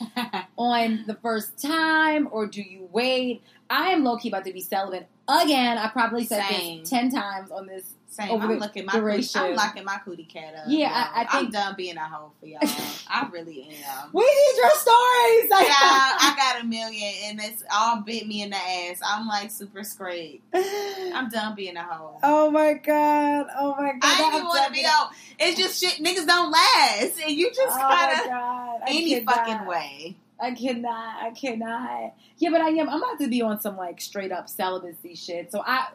[0.57, 3.43] on the first time, or do you wait?
[3.69, 5.77] I am low key about to be celibate again.
[5.77, 6.81] I probably said Same.
[6.81, 8.41] this ten times on this Same.
[8.41, 9.41] I'm looking my cootie, duration.
[9.43, 10.65] I'm locking my cootie cat up.
[10.67, 10.89] Yeah.
[10.91, 12.59] I- I I'm think- done being a hoe for y'all.
[13.09, 14.09] I really am.
[14.13, 15.49] We need your stories.
[15.51, 19.01] Yeah, I got a million, and it's all bit me in the ass.
[19.07, 20.43] I'm like super straight.
[20.55, 22.19] I'm done being a hoe.
[22.23, 23.47] oh my god!
[23.59, 24.01] Oh my god!
[24.03, 25.11] I I'm even want to be out.
[25.39, 26.03] It's just shit.
[26.05, 28.81] Niggas don't last, and you just Oh my kind of god!
[28.89, 29.35] Any cannot.
[29.37, 30.17] fucking way.
[30.41, 31.23] I cannot.
[31.23, 32.15] I cannot.
[32.39, 32.89] Yeah, but I am.
[32.89, 35.51] I'm about to be on some like straight up celibacy shit.
[35.53, 35.89] So I,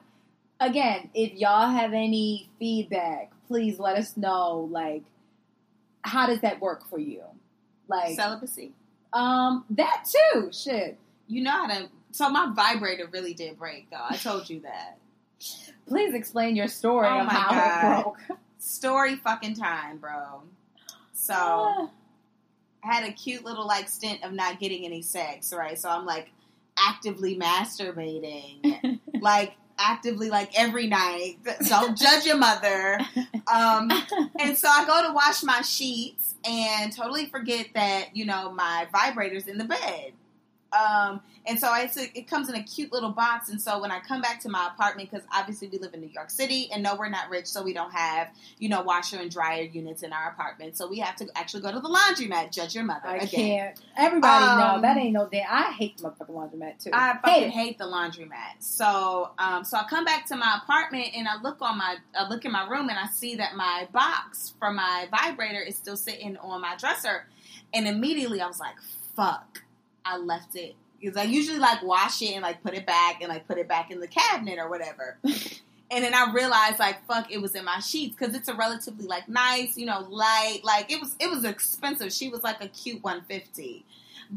[0.60, 4.68] again, if y'all have any feedback, please let us know.
[4.72, 5.04] Like,
[6.04, 7.22] how does that work for you?
[7.88, 8.72] Like, Celibacy.
[9.14, 10.50] um, that too.
[10.52, 10.98] Shit.
[11.28, 11.90] You know how to.
[12.12, 13.98] So my vibrator really did break, though.
[14.10, 14.98] I told you that.
[15.88, 18.00] Please explain your story Oh of my how God.
[18.00, 18.40] it broke.
[18.60, 20.44] Story fucking time, bro.
[21.14, 21.90] So Ah.
[22.86, 25.78] I had a cute little like stint of not getting any sex, right?
[25.78, 26.32] So I'm like
[26.78, 29.54] actively masturbating, like
[29.84, 31.38] actively like every night.
[31.68, 33.00] Don't judge your mother.
[33.54, 33.92] Um,
[34.40, 38.88] and so I go to wash my sheets and totally forget that you know my
[38.92, 40.14] vibrator's in the bed.
[40.74, 43.50] Um, and so I, it comes in a cute little box.
[43.50, 46.08] And so when I come back to my apartment, because obviously we live in New
[46.10, 49.30] York City, and no, we're not rich, so we don't have you know washer and
[49.30, 50.78] dryer units in our apartment.
[50.78, 52.52] So we have to actually go to the laundromat.
[52.52, 53.28] Judge your mother I again.
[53.30, 53.82] can't.
[53.98, 55.46] Everybody Um, know that ain't no day.
[55.48, 56.90] I hate the motherfucking laundromat too.
[56.94, 57.50] I hate fucking it.
[57.52, 58.56] hate the laundromat.
[58.60, 62.28] So, um, so I come back to my apartment and I look on my, I
[62.28, 65.98] look in my room and I see that my box for my vibrator is still
[65.98, 67.28] sitting on my dresser,
[67.74, 68.76] and immediately I was like,
[69.16, 69.63] "Fuck!"
[70.06, 73.30] I left it because I usually like wash it and like put it back and
[73.30, 75.18] like put it back in the cabinet or whatever.
[75.92, 79.06] And then I realized, like, fuck, it was in my sheets because it's a relatively
[79.06, 80.62] like nice, you know, light.
[80.64, 82.12] Like it was, it was expensive.
[82.12, 83.86] She was like a cute one fifty.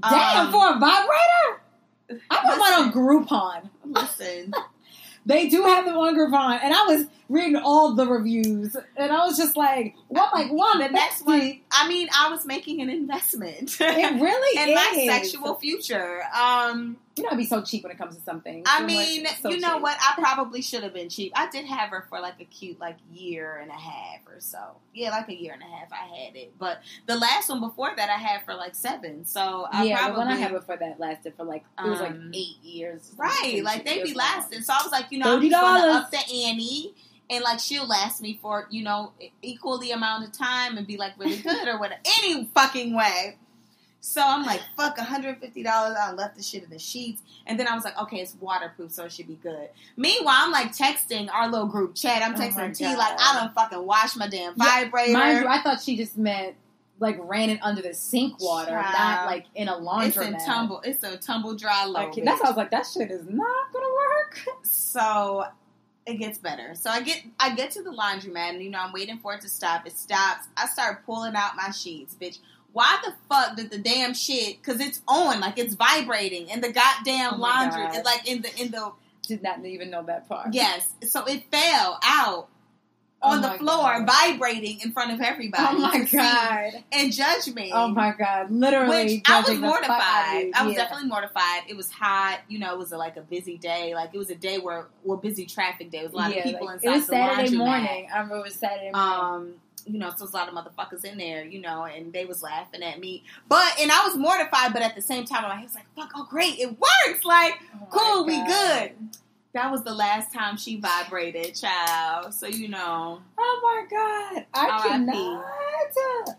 [0.02, 2.20] Damn, Um, for a vibrator?
[2.30, 3.70] I put mine on Groupon.
[3.86, 4.52] Listen,
[5.26, 9.24] They do have them on Groupon, and I was reading all the reviews, and I
[9.26, 10.32] was just like, "What?
[10.34, 10.78] Like one?
[10.78, 11.60] the next one.
[11.72, 14.74] I mean, I was making an investment It really in is.
[14.74, 16.22] my sexual future.
[16.34, 18.62] Um, You know, I'd be so cheap when it comes to something.
[18.66, 19.82] I mean, so you know cheap.
[19.82, 19.96] what?
[20.00, 21.32] I probably should have been cheap.
[21.34, 24.58] I did have her for like a cute like year and a half or so.
[24.92, 25.90] Yeah, like a year and a half.
[25.92, 29.24] I had it, but the last one before that I had for like seven.
[29.24, 32.00] So I yeah, probably the one I had before that lasted for like it was
[32.00, 33.12] like Um, eight years.
[33.16, 33.62] right.
[33.64, 34.60] Like they be lasting.
[34.60, 35.60] So I was like, you know, I'm just $30.
[35.60, 36.94] gonna up the ante.
[37.28, 39.12] And like she'll last me for you know
[39.42, 43.36] equal the amount of time and be like really good or whatever any fucking way.
[44.00, 45.66] So I'm like, fuck, $150.
[45.66, 47.22] I left the shit in the sheets.
[47.44, 49.68] And then I was like, okay, it's waterproof, so it should be good.
[49.96, 52.22] Meanwhile, I'm like texting our little group chat.
[52.22, 52.98] I'm Oh texting T God.
[52.98, 55.12] like, I don't fucking wash my damn Yeah, vibrator.
[55.12, 56.54] Mind you, I thought she just meant
[57.00, 60.80] like ran it under the sink water, not like in a laundry it's in tumble.
[60.84, 62.04] It's a tumble dry low.
[62.04, 64.38] Like, that's why I was like, that shit is not gonna work.
[64.62, 65.46] so
[66.06, 66.74] it gets better.
[66.74, 69.40] So I get I get to the laundromat and you know I'm waiting for it
[69.42, 69.86] to stop.
[69.86, 70.46] It stops.
[70.56, 72.38] I start pulling out my sheets, bitch.
[72.72, 74.58] Why the fuck did the damn shit?
[74.62, 77.94] Because it's on, like it's vibrating, and the goddamn Oh laundry, God.
[77.96, 78.92] it's like in the in the
[79.22, 80.52] Did not even know that part.
[80.52, 80.92] yes.
[81.08, 82.48] So it fell out
[83.26, 84.06] Oh on the floor, God.
[84.06, 85.64] vibrating in front of everybody.
[85.68, 86.82] Oh my god.
[86.92, 87.70] And judge me.
[87.74, 88.50] Oh my god.
[88.50, 89.16] Literally.
[89.16, 90.50] Which I was judging the fuck out of mortified.
[90.54, 90.82] I was Yeah.
[90.82, 91.62] definitely mortified.
[91.68, 92.40] It was hot.
[92.48, 93.94] You know, it was a, like a busy day.
[93.94, 95.98] Like it was a day where, well, busy traffic day.
[95.98, 98.08] It was a lot Yeah, of people like, inside It was Saturday morning.
[98.12, 99.20] I remember it was Saturday morning.
[99.50, 99.54] Um,
[99.88, 102.42] you know, so there's a lot of motherfuckers in there, you know, and they was
[102.42, 103.22] laughing at me.
[103.48, 106.26] But and I was mortified, but at the same time, I was like, "Fuck, oh
[106.28, 108.92] great, it works!" Like, Oh cool, we good.
[109.56, 112.34] That was the last time she vibrated, child.
[112.34, 113.20] So you know.
[113.38, 113.86] Oh my
[114.36, 114.46] god.
[114.52, 115.44] I cannot.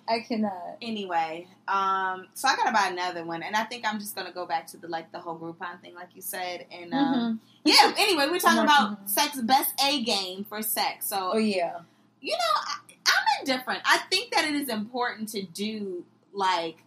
[0.08, 0.78] I cannot.
[0.84, 4.46] Anyway, um, so I gotta buy another one, and I think I'm just gonna go
[4.46, 7.40] back to the like the whole Groupon thing, like you said, and um, Mhm.
[7.64, 7.92] yeah.
[7.98, 11.08] Anyway, we're talking about sex, best A game for sex.
[11.08, 11.80] So Oh yeah.
[12.22, 12.78] you know, I,
[13.08, 13.82] I'm indifferent.
[13.86, 16.84] I think that it is important to do like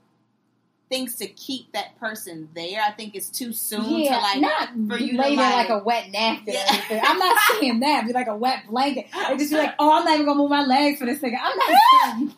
[0.90, 2.82] things to keep that person there.
[2.86, 5.68] I think it's too soon yeah, to like not for you to lay there like,
[5.68, 7.04] like a wet napkin Yeah.
[7.06, 8.06] I'm not saying that.
[8.06, 9.06] Be like a wet blanket.
[9.28, 11.36] They just be like, oh, I'm not even gonna move my legs for this nigga.
[11.40, 11.78] I'm not
[12.16, 12.34] saying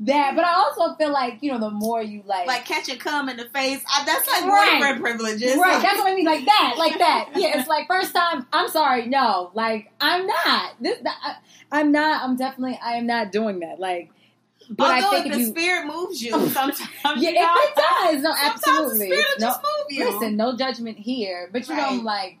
[0.00, 0.34] that.
[0.34, 3.28] But I also feel like you know, the more you like, like catch a cum
[3.28, 3.82] in the face.
[3.88, 4.80] I, that's like Right.
[4.80, 5.56] boyfriend privileges.
[5.56, 5.80] right?
[5.80, 6.24] That's what I mean.
[6.26, 7.30] Like that, like that.
[7.36, 8.46] Yeah, it's like first time.
[8.52, 9.50] I'm sorry, no.
[9.54, 10.72] Like I'm not.
[10.80, 10.98] This.
[11.06, 11.36] I,
[11.70, 12.22] I'm not.
[12.22, 12.78] I'm definitely.
[12.82, 13.78] I am not doing that.
[13.80, 14.10] Like,
[14.70, 15.46] but Although I think if the you.
[15.46, 16.80] spirit moves you, sometimes
[17.22, 18.98] Yeah, you know, if it does, no, sometimes absolutely.
[18.98, 20.10] the spirit will No, just move you.
[20.12, 21.48] listen, no judgment here.
[21.52, 22.38] But you know, I'm like,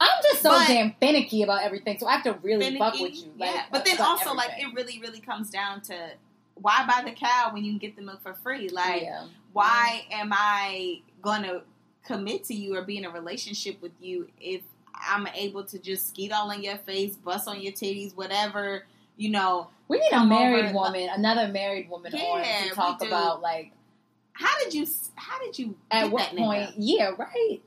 [0.00, 2.94] I'm just so But- damn finicky about everything, so I have to really Finicky, fuck
[3.00, 3.30] with you.
[3.38, 5.94] Like, yeah, but then also like it really, really comes down to
[6.54, 8.68] why buy the cow when you can get the milk for free?
[8.70, 9.26] Like, yeah.
[9.52, 11.62] why am I gonna
[12.06, 14.62] commit to you or be in a relationship with you if
[14.94, 19.30] I'm able to just skeet all in your face, bust on your titties, whatever, you
[19.30, 19.68] know?
[19.88, 23.72] We need a married woman, another married woman Yeah, on to talk about like
[24.32, 24.86] How did you?
[25.14, 25.76] How did you?
[25.90, 26.38] at what that nigga?
[26.38, 26.70] point?
[26.78, 27.60] Yeah, right.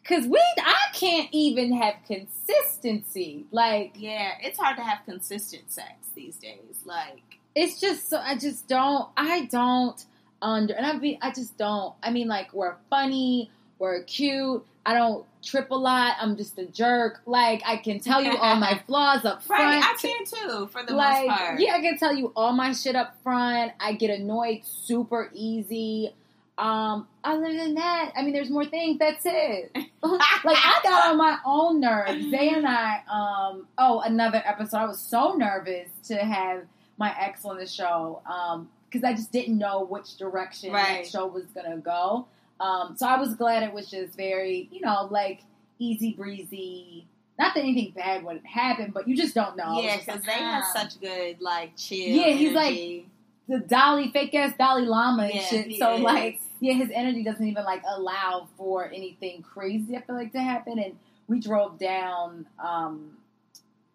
[0.00, 3.46] Because we, I can't even have consistency.
[3.52, 6.80] Like Yeah, it's hard to have consistent sex these days.
[6.84, 9.08] Like, it's just so I just don't.
[9.16, 10.04] I don't
[10.40, 11.94] under, and I be, I just don't.
[12.02, 14.66] I mean, like we're funny, we're cute.
[14.84, 16.16] I don't trip a lot.
[16.20, 17.20] I'm just a jerk.
[17.26, 19.62] Like I can tell you all my flaws up front.
[19.62, 19.82] right?
[19.82, 21.60] I can too, for the like most part.
[21.60, 23.72] yeah, I can tell you all my shit up front.
[23.80, 26.14] I get annoyed super easy.
[26.58, 28.98] Um, other than that, I mean, there's more things.
[28.98, 29.72] That's it.
[29.74, 32.30] like I got on my own nerves.
[32.30, 34.76] Zay and I, um, oh, another episode.
[34.76, 36.64] I was so nervous to have
[36.98, 41.04] my ex on the show, um, because I just didn't know which direction Right.
[41.04, 42.26] that show was gonna go.
[42.62, 45.40] Um, so I was glad it was just very, you know, like
[45.80, 47.08] easy breezy.
[47.38, 49.80] Not that anything bad would happen, but you just don't know.
[49.80, 50.72] Yeah, because like, they have ah.
[50.78, 51.98] such good like chill.
[51.98, 53.06] Yeah, he's like-
[53.48, 55.78] the Dolly fake ass Dalai Lama and Yeah, shit.
[55.78, 56.00] So is.
[56.00, 59.96] like, yeah, his energy doesn't even like allow for anything crazy.
[59.96, 60.78] I feel like to happen.
[60.78, 60.96] And
[61.26, 63.16] we drove down um,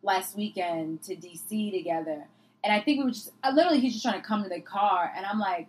[0.04, 2.26] last weekend to DC together,
[2.64, 4.60] and I think we were just uh, literally he's just trying to come to the
[4.60, 5.68] car, and I'm like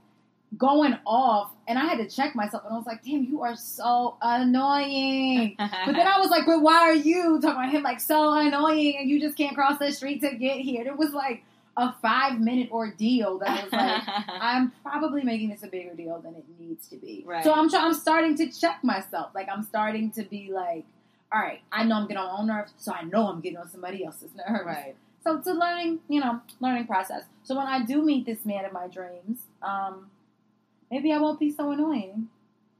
[0.56, 3.56] going off, and I had to check myself, and I was like, damn, you are
[3.56, 5.56] so annoying.
[5.58, 8.96] But then I was like, but why are you talking about him like so annoying
[8.98, 10.86] and you just can't cross the street to get here?
[10.86, 11.44] It was like
[11.76, 16.34] a five minute ordeal that was like, I'm probably making this a bigger deal than
[16.34, 17.22] it needs to be.
[17.26, 17.44] Right.
[17.44, 19.30] So I'm I'm starting to check myself.
[19.34, 20.84] Like I'm starting to be like,
[21.30, 23.58] all right, I know I'm getting on my own nerves, so I know I'm getting
[23.58, 24.64] on somebody else's nerves.
[24.64, 24.96] Right.
[25.24, 27.24] So it's a learning, you know, learning process.
[27.42, 30.10] So when I do meet this man of my dreams, um,
[30.90, 32.28] maybe I won't be so annoying.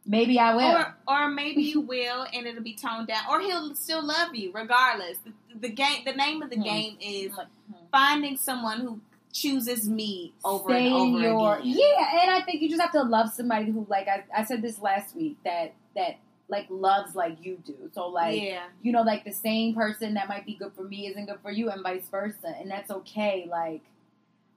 [0.07, 0.65] Maybe I will.
[0.77, 4.51] Or, or maybe you will, and it'll be toned down, or he'll still love you
[4.53, 5.19] regardless.
[5.19, 6.63] The, the game, the name of the Hmm.
[6.63, 7.85] game is I'm like, hmm.
[7.93, 9.01] finding someone who
[9.33, 11.75] chooses me over Stay and over in your again.
[11.77, 14.63] yeah, and I think you just have to love somebody who, like I, I said
[14.63, 16.17] this last week, that that
[16.49, 17.77] like loves like you do.
[17.93, 21.07] So like yeah, you know, like the same person that might be good for me
[21.09, 23.47] isn't good for you, and vice versa, and that's okay.
[23.51, 23.83] Like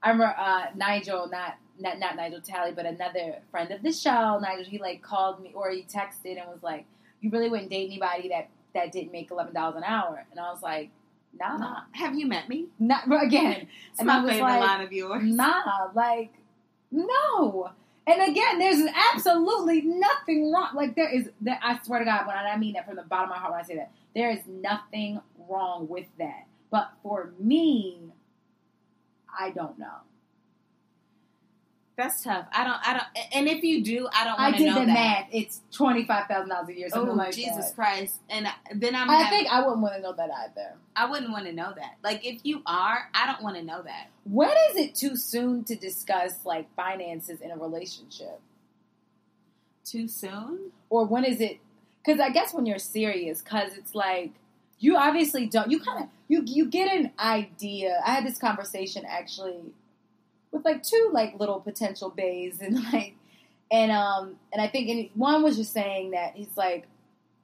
[0.02, 4.40] I remember uh, Nigel, not not not Nigel Talley, but another friend of the show,
[4.40, 4.66] Nigel.
[4.66, 6.86] He like called me or he texted and was like,
[7.22, 10.52] "You really wouldn't date anybody that that didn't make eleven dollars an hour," and I
[10.52, 10.90] was like,
[11.40, 11.82] "Nah, nah.
[11.94, 12.68] Have you met me?
[12.80, 15.24] not again." It's And my I was favorite like, line of yours.
[15.24, 16.32] Nah, like
[16.92, 17.72] no.
[18.08, 18.82] And again, there's
[19.14, 20.72] absolutely nothing wrong.
[20.76, 23.04] Like there is, there, I swear to God, when I, I mean that from the
[23.04, 26.48] bottom of my heart, when I say that, there is nothing wrong with that.
[26.72, 28.12] But for me,
[29.40, 29.98] I don't know.
[32.02, 32.48] That's tough.
[32.52, 32.78] I don't.
[32.88, 33.26] I don't.
[33.36, 34.94] And if you do, I don't I want to did know the that.
[34.94, 35.28] math.
[35.32, 37.76] It's twenty five thousand dollars a year, Oh like Jesus that.
[37.76, 38.16] Christ!
[38.30, 39.08] And then I'm.
[39.10, 40.74] I having- think I wouldn't want to know that either.
[40.96, 41.98] I wouldn't want to know that.
[42.04, 44.10] Like if you are, I don't want to know that.
[44.24, 48.40] When is it too soon to discuss like finances in a relationship?
[49.86, 50.72] Too soon?
[50.90, 51.60] or when is it
[52.04, 54.32] because i guess when you're serious because it's like
[54.80, 59.04] you obviously don't you kind of you you get an idea i had this conversation
[59.08, 59.56] actually
[60.52, 63.16] with like two like little potential bays and like
[63.72, 66.88] and um and i think and one was just saying that he's like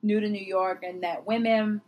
[0.03, 1.81] new to new york and that women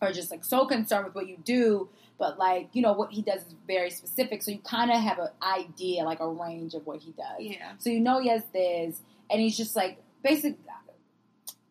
[0.00, 3.22] are just like so concerned with what you do but like you know what he
[3.22, 6.86] does is very specific so you kind of have an idea like a range of
[6.86, 7.72] what he does Yeah.
[7.78, 10.58] so you know he has this, and he's just like basically.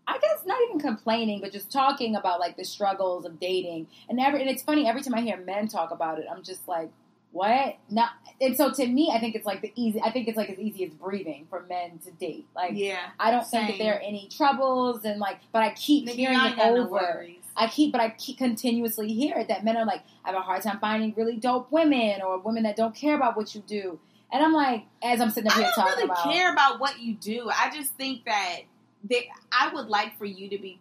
[0.05, 4.19] I guess not even complaining, but just talking about like the struggles of dating, and
[4.19, 6.89] every and it's funny every time I hear men talk about it, I'm just like,
[7.33, 7.75] what?
[7.89, 10.01] Not and so to me, I think it's like the easy.
[10.01, 12.47] I think it's like as easy as breathing for men to date.
[12.55, 12.99] Like Yeah.
[13.19, 16.37] I don't think that there are any troubles, and like, but I keep Nigga, hearing
[16.37, 17.27] it got no over.
[17.55, 20.41] I keep, but I keep continuously hear it that men are like, I have a
[20.41, 23.99] hard time finding really dope women or women that don't care about what you do.
[24.31, 26.79] And I'm like, as I'm sitting up I here don't talking really about, care about
[26.79, 27.49] what you do.
[27.51, 28.61] I just think that
[29.03, 30.79] they, I would like for you to be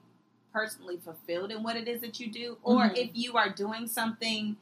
[0.52, 2.96] personally fulfilled in what it is that you do, or Mhm.
[2.96, 4.56] if you are doing something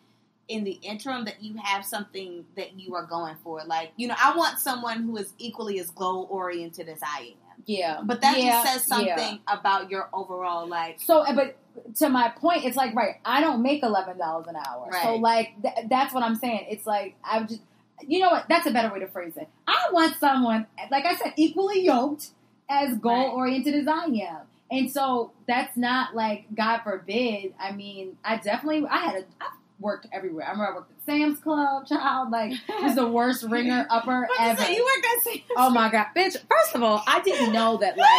[0.50, 3.62] in the interim that you have something that you are going for.
[3.64, 7.62] Like, you know, I want someone who is equally as goal oriented as I am.
[7.66, 9.16] yeah, But that yeah, just says yeah.
[9.16, 11.00] something about your overall like.
[11.00, 11.56] So, uh, but
[11.98, 13.14] to my point, it's like right.
[13.24, 16.66] I don't make eleven dollars an hour, so like th- that's what I'm saying.
[16.68, 17.60] It's like I would just,
[18.06, 18.46] you know what?
[18.48, 19.48] That's a better way to phrase it.
[19.68, 22.30] I want someone, like I said, equally yoked,
[22.68, 27.54] as goal oriented as I am, and so that's not like God forbid.
[27.60, 30.46] I mean, I definitely I had a I worked everywhere.
[30.46, 32.30] I remember I worked at Sam's Club, child.
[32.30, 34.70] Like was the worst ringer upper ever.
[34.70, 36.36] You work at Sam's Oh my god, bitch!
[36.48, 37.96] First of all, I didn't know that.
[37.98, 38.10] Like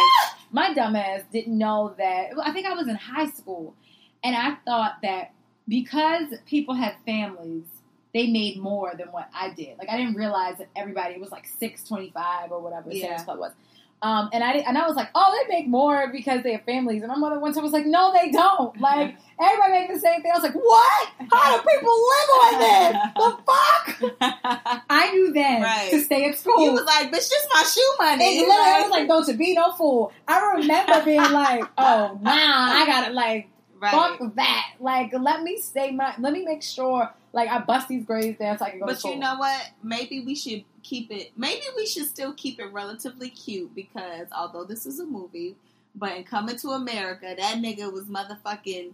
[0.50, 2.30] my dumbass didn't know that.
[2.44, 3.74] I think I was in high school,
[4.22, 5.32] and I thought that
[5.68, 7.64] because people had families,
[8.12, 9.78] they made more than what I did.
[9.78, 13.08] Like I didn't realize that everybody was like six twenty five or whatever Yeah.
[13.16, 13.52] Sam's Club was.
[14.02, 17.02] Um, and I and I was like, oh, they make more because they have families.
[17.02, 18.78] And my mother time was like, no, they don't.
[18.80, 20.32] Like everybody make the same thing.
[20.32, 21.08] I was like, what?
[21.32, 23.12] How do people live on this?
[23.14, 24.82] The fuck?
[24.90, 25.90] I knew then Right.
[25.92, 26.64] to stay at school.
[26.64, 28.40] You was like, bitch, just my shoe money.
[28.40, 30.12] And literally, I was like, no, to be no fool.
[30.26, 33.92] I remember being like, oh, nah, I gotta like, right.
[33.92, 34.64] fuck that.
[34.80, 38.58] Like, let me stay my, let me make sure, like, I bust these grades down
[38.58, 39.70] so I can go to But you know what?
[39.82, 41.32] Maybe we should keep it.
[41.36, 45.56] Maybe we should still keep it relatively cute because although this is a movie,
[45.94, 48.92] but in Coming to America, that nigga was motherfucking.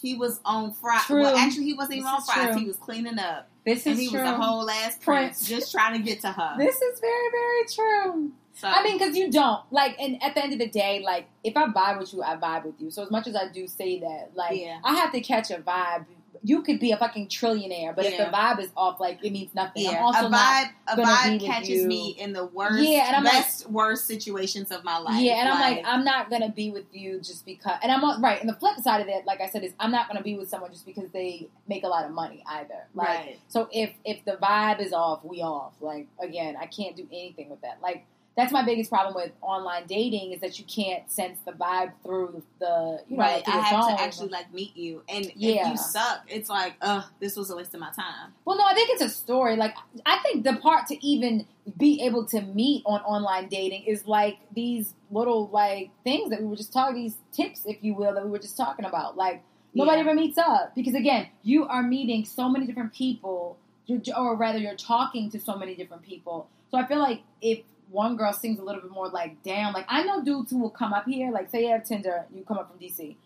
[0.00, 1.02] He was on fries.
[1.10, 2.50] Well, actually, he wasn't even This on fries.
[2.52, 2.60] true.
[2.60, 4.20] He was cleaning up, this and is he true.
[4.20, 5.38] was a whole ass Prince.
[5.38, 6.54] prince, just trying to get to her.
[6.56, 8.32] this is very, very true.
[8.54, 11.26] so, I mean, because you don't like, and at the end of the day, like,
[11.42, 12.92] if I vibe with you, I vibe with you.
[12.92, 14.78] So as much as I do say that, like, Yeah.
[14.84, 16.06] I have to catch a vibe.
[16.42, 19.54] You could be a fucking trillionaire, but if the vibe is off, like, it means
[19.54, 19.84] nothing.
[19.84, 23.24] yeah, I'm also a vibe, a vibe catches me in the worst, Yeah, and I'm
[23.24, 25.20] like- worst situations of my life.
[25.20, 27.78] Yeah, and I'm like, I'm not gonna be with you just because.
[27.82, 28.40] And I'm right.
[28.40, 30.48] And the flip side of that, like I said, is I'm not gonna be with
[30.48, 32.86] someone just because they make a lot of money either.
[32.94, 33.38] Like, right.
[33.48, 35.72] so if if the vibe is off, we off.
[35.80, 37.78] Like again, I can't do anything with that.
[37.82, 38.06] Like
[38.38, 42.40] that's my biggest problem with online dating is that you can't sense the vibe through
[42.60, 43.44] the you know right.
[43.44, 43.96] through I have phone.
[43.96, 45.70] to actually like meet you, and if Yeah.
[45.72, 48.32] you suck, it's like, ugh, this was a waste of my time.
[48.44, 49.56] Well, no, I think it's a story.
[49.56, 49.74] Like,
[50.06, 54.38] I think the part to even be able to meet on online dating is like
[54.54, 58.24] these little like things that we were just talking, these tips, if you will, that
[58.24, 59.16] we were just talking about.
[59.16, 59.42] Like,
[59.74, 60.04] nobody Yeah.
[60.04, 64.58] ever meets up because again, you are meeting so many different people, you're, or rather,
[64.58, 66.48] you're talking to so many different people.
[66.70, 67.60] So I feel like if
[67.90, 70.70] one girl seems a little bit more like down, like I know dudes who will
[70.70, 73.16] come up here, like say you have Tinder, you come up from DC,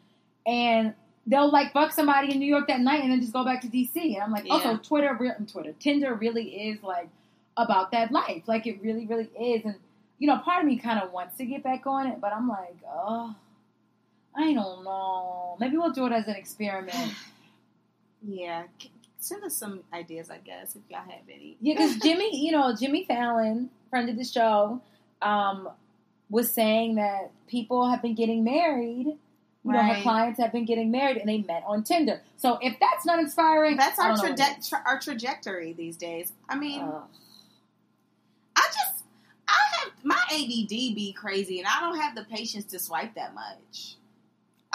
[0.47, 0.95] and
[1.27, 3.69] they'll like fuck somebody in New York that night and then just go back to
[3.69, 4.15] DC.
[4.15, 4.55] And I'm like, Yeah.
[4.55, 7.09] also Twitter, re- Twitter, Tinder really is like
[7.57, 8.43] about that life.
[8.47, 9.65] Like it really, really is.
[9.65, 9.75] And
[10.19, 12.49] you know, part of me kind of wants to get back on it, but I'm
[12.49, 13.35] like, oh,
[14.37, 15.57] I don't know.
[15.61, 16.95] Maybe we'll do it as an experiment.
[18.25, 18.63] Yeah,
[19.23, 21.57] send us some ideas, I guess, if y'all have any.
[21.61, 24.81] Yeah, because Jimmy, you know, Jimmy Fallon, friend of the show,
[25.21, 25.69] um,
[26.29, 29.19] was saying that people have been getting married.
[29.65, 32.21] You know, her clients have been getting married and they met on Tinder.
[32.37, 35.73] So if that's not inspiring, That's I our don't know what traje- tra- our trajectory
[35.73, 36.33] these days.
[36.49, 36.83] I mean.
[38.57, 39.05] I just
[39.49, 43.35] I have my ADD be crazy, and I don't have the patience to swipe that
[43.35, 43.97] much.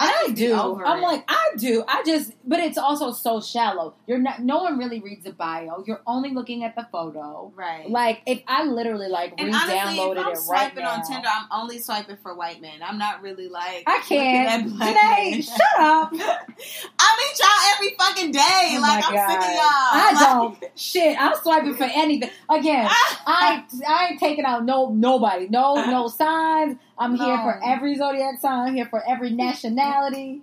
[0.00, 0.54] I do.
[0.54, 1.02] I'm it.
[1.02, 1.84] like, I do.
[1.88, 3.94] I just, but it's also so shallow.
[4.06, 4.40] You're not.
[4.42, 5.82] No one really reads the bio.
[5.86, 7.52] You're only looking at the photo.
[7.56, 7.90] right.
[7.90, 11.02] Like, if I literally like and honestly, if re-downloaded I'm it right swiping now, on
[11.04, 12.80] Tinder, I'm only swiping for white men.
[12.82, 14.62] I'm not really like I can't.
[14.68, 15.42] looking at black Janae, men.
[15.42, 16.10] shut up.
[16.98, 18.76] I meet y'all every fucking day.
[18.76, 19.54] Oh like I'm sick of God.
[19.54, 19.62] y'all.
[19.92, 20.78] I Like- don't.
[20.78, 22.30] Shit, I'm swiping for anything.
[22.48, 22.86] Again,
[23.26, 25.48] I I ain't taking out no nobody.
[25.48, 26.76] No no signs.
[26.98, 27.42] I'm here No.
[27.42, 28.68] for every zodiac sign.
[28.68, 30.42] I'm here for every nationality.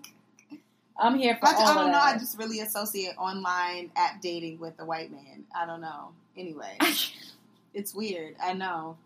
[0.97, 1.99] I'm here for I, all I don't know.
[1.99, 5.43] I just really associate online app dating with the white man.
[5.53, 6.11] I don't know.
[6.37, 6.77] Anyway,
[7.73, 8.35] it's weird.
[8.41, 8.97] I know.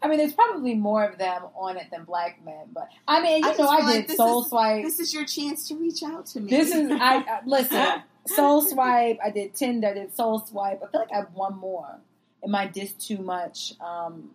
[0.00, 3.42] I mean, there's probably more of them on it than black men, but I mean,
[3.42, 4.84] you I know, I feel like did Soul is- Swipe.
[4.84, 6.50] This is your chance to reach out to me.
[6.50, 8.02] This is I, I listen.
[8.26, 9.18] Soul Swipe.
[9.24, 9.88] I did Tinder.
[9.88, 10.82] I did Soul Swipe.
[10.82, 11.96] I feel like I have one more
[12.42, 14.30] in my Dis Too Much um,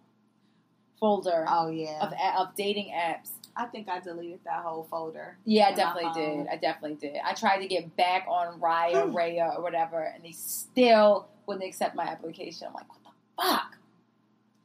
[0.99, 1.99] folder Oh yeah.
[2.01, 2.13] of
[2.47, 3.29] of dating apps.
[3.55, 5.37] I think I deleted that whole folder.
[5.43, 6.47] Yeah, I definitely did.
[6.47, 7.17] I definitely did.
[7.25, 9.15] I tried to get back on Raya, hmm.
[9.15, 12.67] Raya, or whatever, and they still wouldn't accept my application.
[12.67, 13.75] I'm like, what the fuck?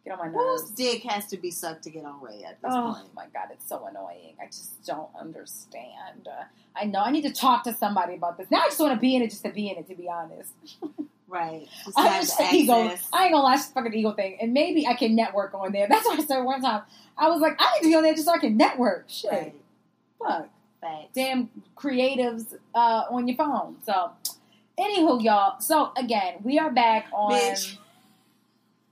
[0.05, 2.71] Get on my Whose dick has to be sucked to get on Ray at this
[2.73, 3.15] Oh point?
[3.17, 4.35] my god, it's so annoying.
[4.41, 6.29] I just don't understand.
[6.77, 8.51] I know I need to talk to somebody about this.
[8.51, 9.89] Now I just want to be in it just to be in it.
[9.89, 10.53] To be honest,
[11.35, 11.69] Right.
[11.85, 12.75] Just I'm have just the ego.
[13.13, 14.39] I ain't gonna lie, fucking ego thing.
[14.41, 15.89] And maybe I can network on there.
[15.91, 16.83] That's what I said one time.
[17.19, 19.07] I was like, I need to be on there just so I can network.
[19.09, 19.55] Shit, Right.
[20.19, 20.49] fuck.
[21.15, 23.77] Damn creatives uh, on your phone.
[23.87, 24.11] So,
[24.79, 25.59] anywho, y'all.
[25.61, 27.33] So again, we are back on.
[27.33, 27.77] Bitch.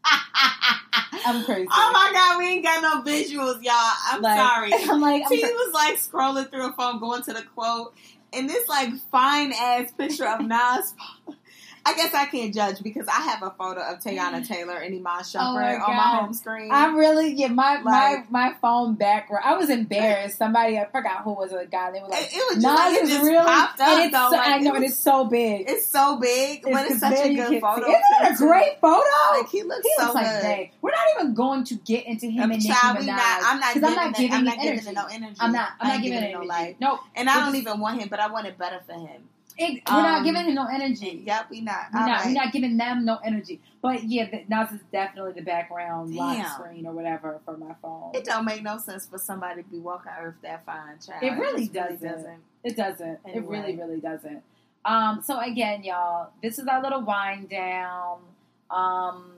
[1.25, 1.69] I'm crazy.
[1.71, 3.75] Oh my god, we ain't got no visuals, y'all.
[4.11, 4.73] I'm Like, sorry.
[4.91, 7.95] I'm like, I'm T cra- was like scrolling through a phone, going to the quote,
[8.33, 10.95] and this like fine ass picture of Nas.
[11.85, 15.23] I guess I can't judge because I have a photo of Teyana Taylor and Iman
[15.25, 16.71] Shumpert Oh my on my home screen.
[16.71, 17.49] I'm really yeah.
[17.49, 19.45] My Like- my my phone background.
[19.45, 20.39] I was embarrassed.
[20.39, 21.91] Somebody I forgot who was a guy.
[21.91, 23.45] They were like, it, it was just like it just really.
[23.45, 24.31] popped up and it's though.
[24.31, 25.69] so, like, I know, it and it's so big.
[25.69, 27.81] it's so big, but it's such a good photo.
[27.89, 29.09] Isn't that a great photo?
[29.33, 30.69] Like he looks he so looks like good.
[30.83, 33.17] We're not even going to get into him Um, and Nicki child, we Minaj.
[33.17, 35.37] not, I'm not I'm not it, giving I'm you not giving it no energy.
[35.41, 35.71] I'm not.
[35.81, 36.77] I'm not giving it no life.
[36.81, 37.01] Nope.
[37.17, 39.23] And I don't even want him, but I want it better for him.
[39.59, 41.23] It, we're not Um, giving him no energy.
[41.27, 41.87] Yep, we not.
[41.93, 42.27] We're not, right.
[42.27, 43.61] we're not giving them no energy.
[43.81, 48.13] But yeah, the, Nas is definitely the background lock screen or whatever for my phone.
[48.15, 51.23] It don't make no sense for somebody to be walking Earth that fine, child.
[51.23, 52.41] It really just doesn't.
[52.65, 53.09] It doesn't.
[53.09, 53.59] It Anyway.
[53.59, 54.43] really, really doesn't.
[54.85, 58.21] Um, so again, y'all, this is our little wind down.
[58.71, 59.33] Um,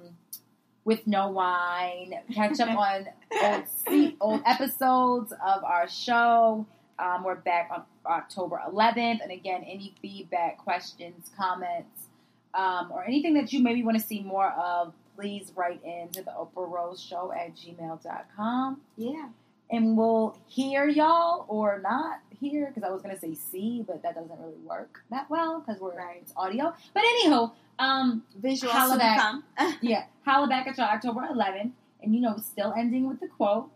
[0.85, 2.15] with no wine.
[2.33, 3.07] Catch up on
[3.43, 6.67] old old episodes of our show.
[6.99, 12.09] Um, we're back on October 11th, and again, any feedback, questions, comments,
[12.55, 16.23] um, or anything that you maybe want to see more of, please write in to
[16.23, 18.81] the Oprah Rose Show at gmail.com.
[18.97, 19.29] Yeah.
[19.71, 24.15] And we'll hear y'all or not hear because I was gonna say see, but that
[24.15, 26.19] doesn't really work that well because we're Right.
[26.21, 26.75] it's audio.
[26.93, 29.19] But anywho, um, Visual Holla to back.
[29.19, 29.45] come.
[29.81, 33.71] yeah, holla back at y'all October 11th, and you know, still ending with the quote.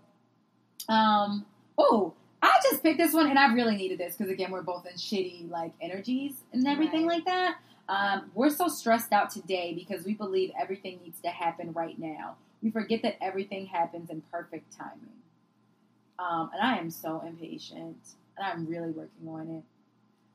[0.88, 1.46] Um,
[1.78, 2.12] oh,
[2.42, 4.92] I just picked this one, and I really needed this because again, we're both in
[4.94, 7.16] shitty like energies and everything Right.
[7.16, 7.58] like that.
[7.88, 12.36] Um, we're so stressed out today because we believe everything needs to happen right now.
[12.62, 15.16] We forget that everything happens in perfect timing.
[16.18, 17.96] Um, and I am so impatient,
[18.36, 19.64] and I'm really working on it.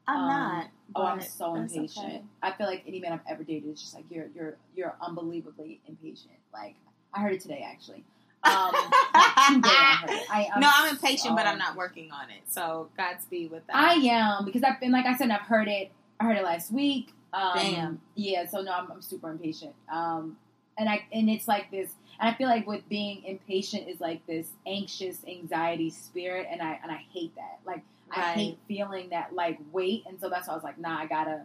[0.08, 0.68] I'm Um, not.
[0.96, 2.06] Oh, I'm so impatient.
[2.06, 2.22] okay.
[2.42, 5.80] I feel like any man I've ever dated is just like you're you're you're unbelievably
[5.88, 6.34] impatient.
[6.52, 6.76] Like
[7.14, 8.04] I heard it today actually.
[8.46, 10.28] Um, too I heard it.
[10.30, 12.42] I, no, I'm impatient, but I'm not working on it.
[12.48, 13.76] So Godspeed with that.
[13.76, 15.92] I am because I've been like I said, I've heard it.
[16.20, 17.14] I heard it last week.
[17.34, 18.02] Um, Damn.
[18.16, 19.74] Yeah, so no, I'm, I'm super impatient.
[19.92, 20.38] Um,
[20.78, 24.26] and I and it's like this, and I feel like with being impatient is like
[24.28, 27.60] this anxious anxiety spirit, and I and I hate that.
[27.66, 27.82] Like
[28.12, 31.06] I hate feeling that like weight, and so that's why I was like, nah, I
[31.06, 31.42] gotta.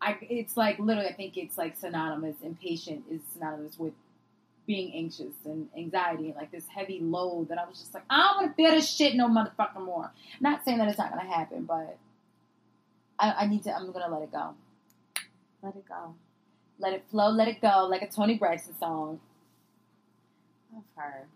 [0.00, 2.36] I it's like literally, I think it's like synonymous.
[2.42, 3.92] Impatient is synonymous with
[4.66, 8.18] being anxious and anxiety and like this heavy load that I was just like, I
[8.18, 10.12] don't want to feel this shit no motherfucker more.
[10.40, 11.98] Not saying that it's not gonna happen, but
[13.18, 13.72] I, I need to.
[13.74, 14.54] I'm gonna let it go.
[15.62, 16.14] Let it go.
[16.78, 17.28] Let it flow.
[17.30, 17.86] Let it go.
[17.90, 19.20] Like a Toni Braxton song.
[20.72, 21.26] Love her.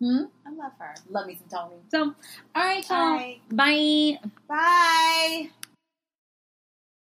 [0.00, 0.24] Hmm.
[0.46, 0.94] I love her.
[1.10, 1.80] Love me some Toni.
[1.90, 2.02] So,
[2.54, 3.16] all right, All y'all.
[3.16, 3.40] right.
[3.50, 4.18] Bye.
[4.48, 5.50] Bye.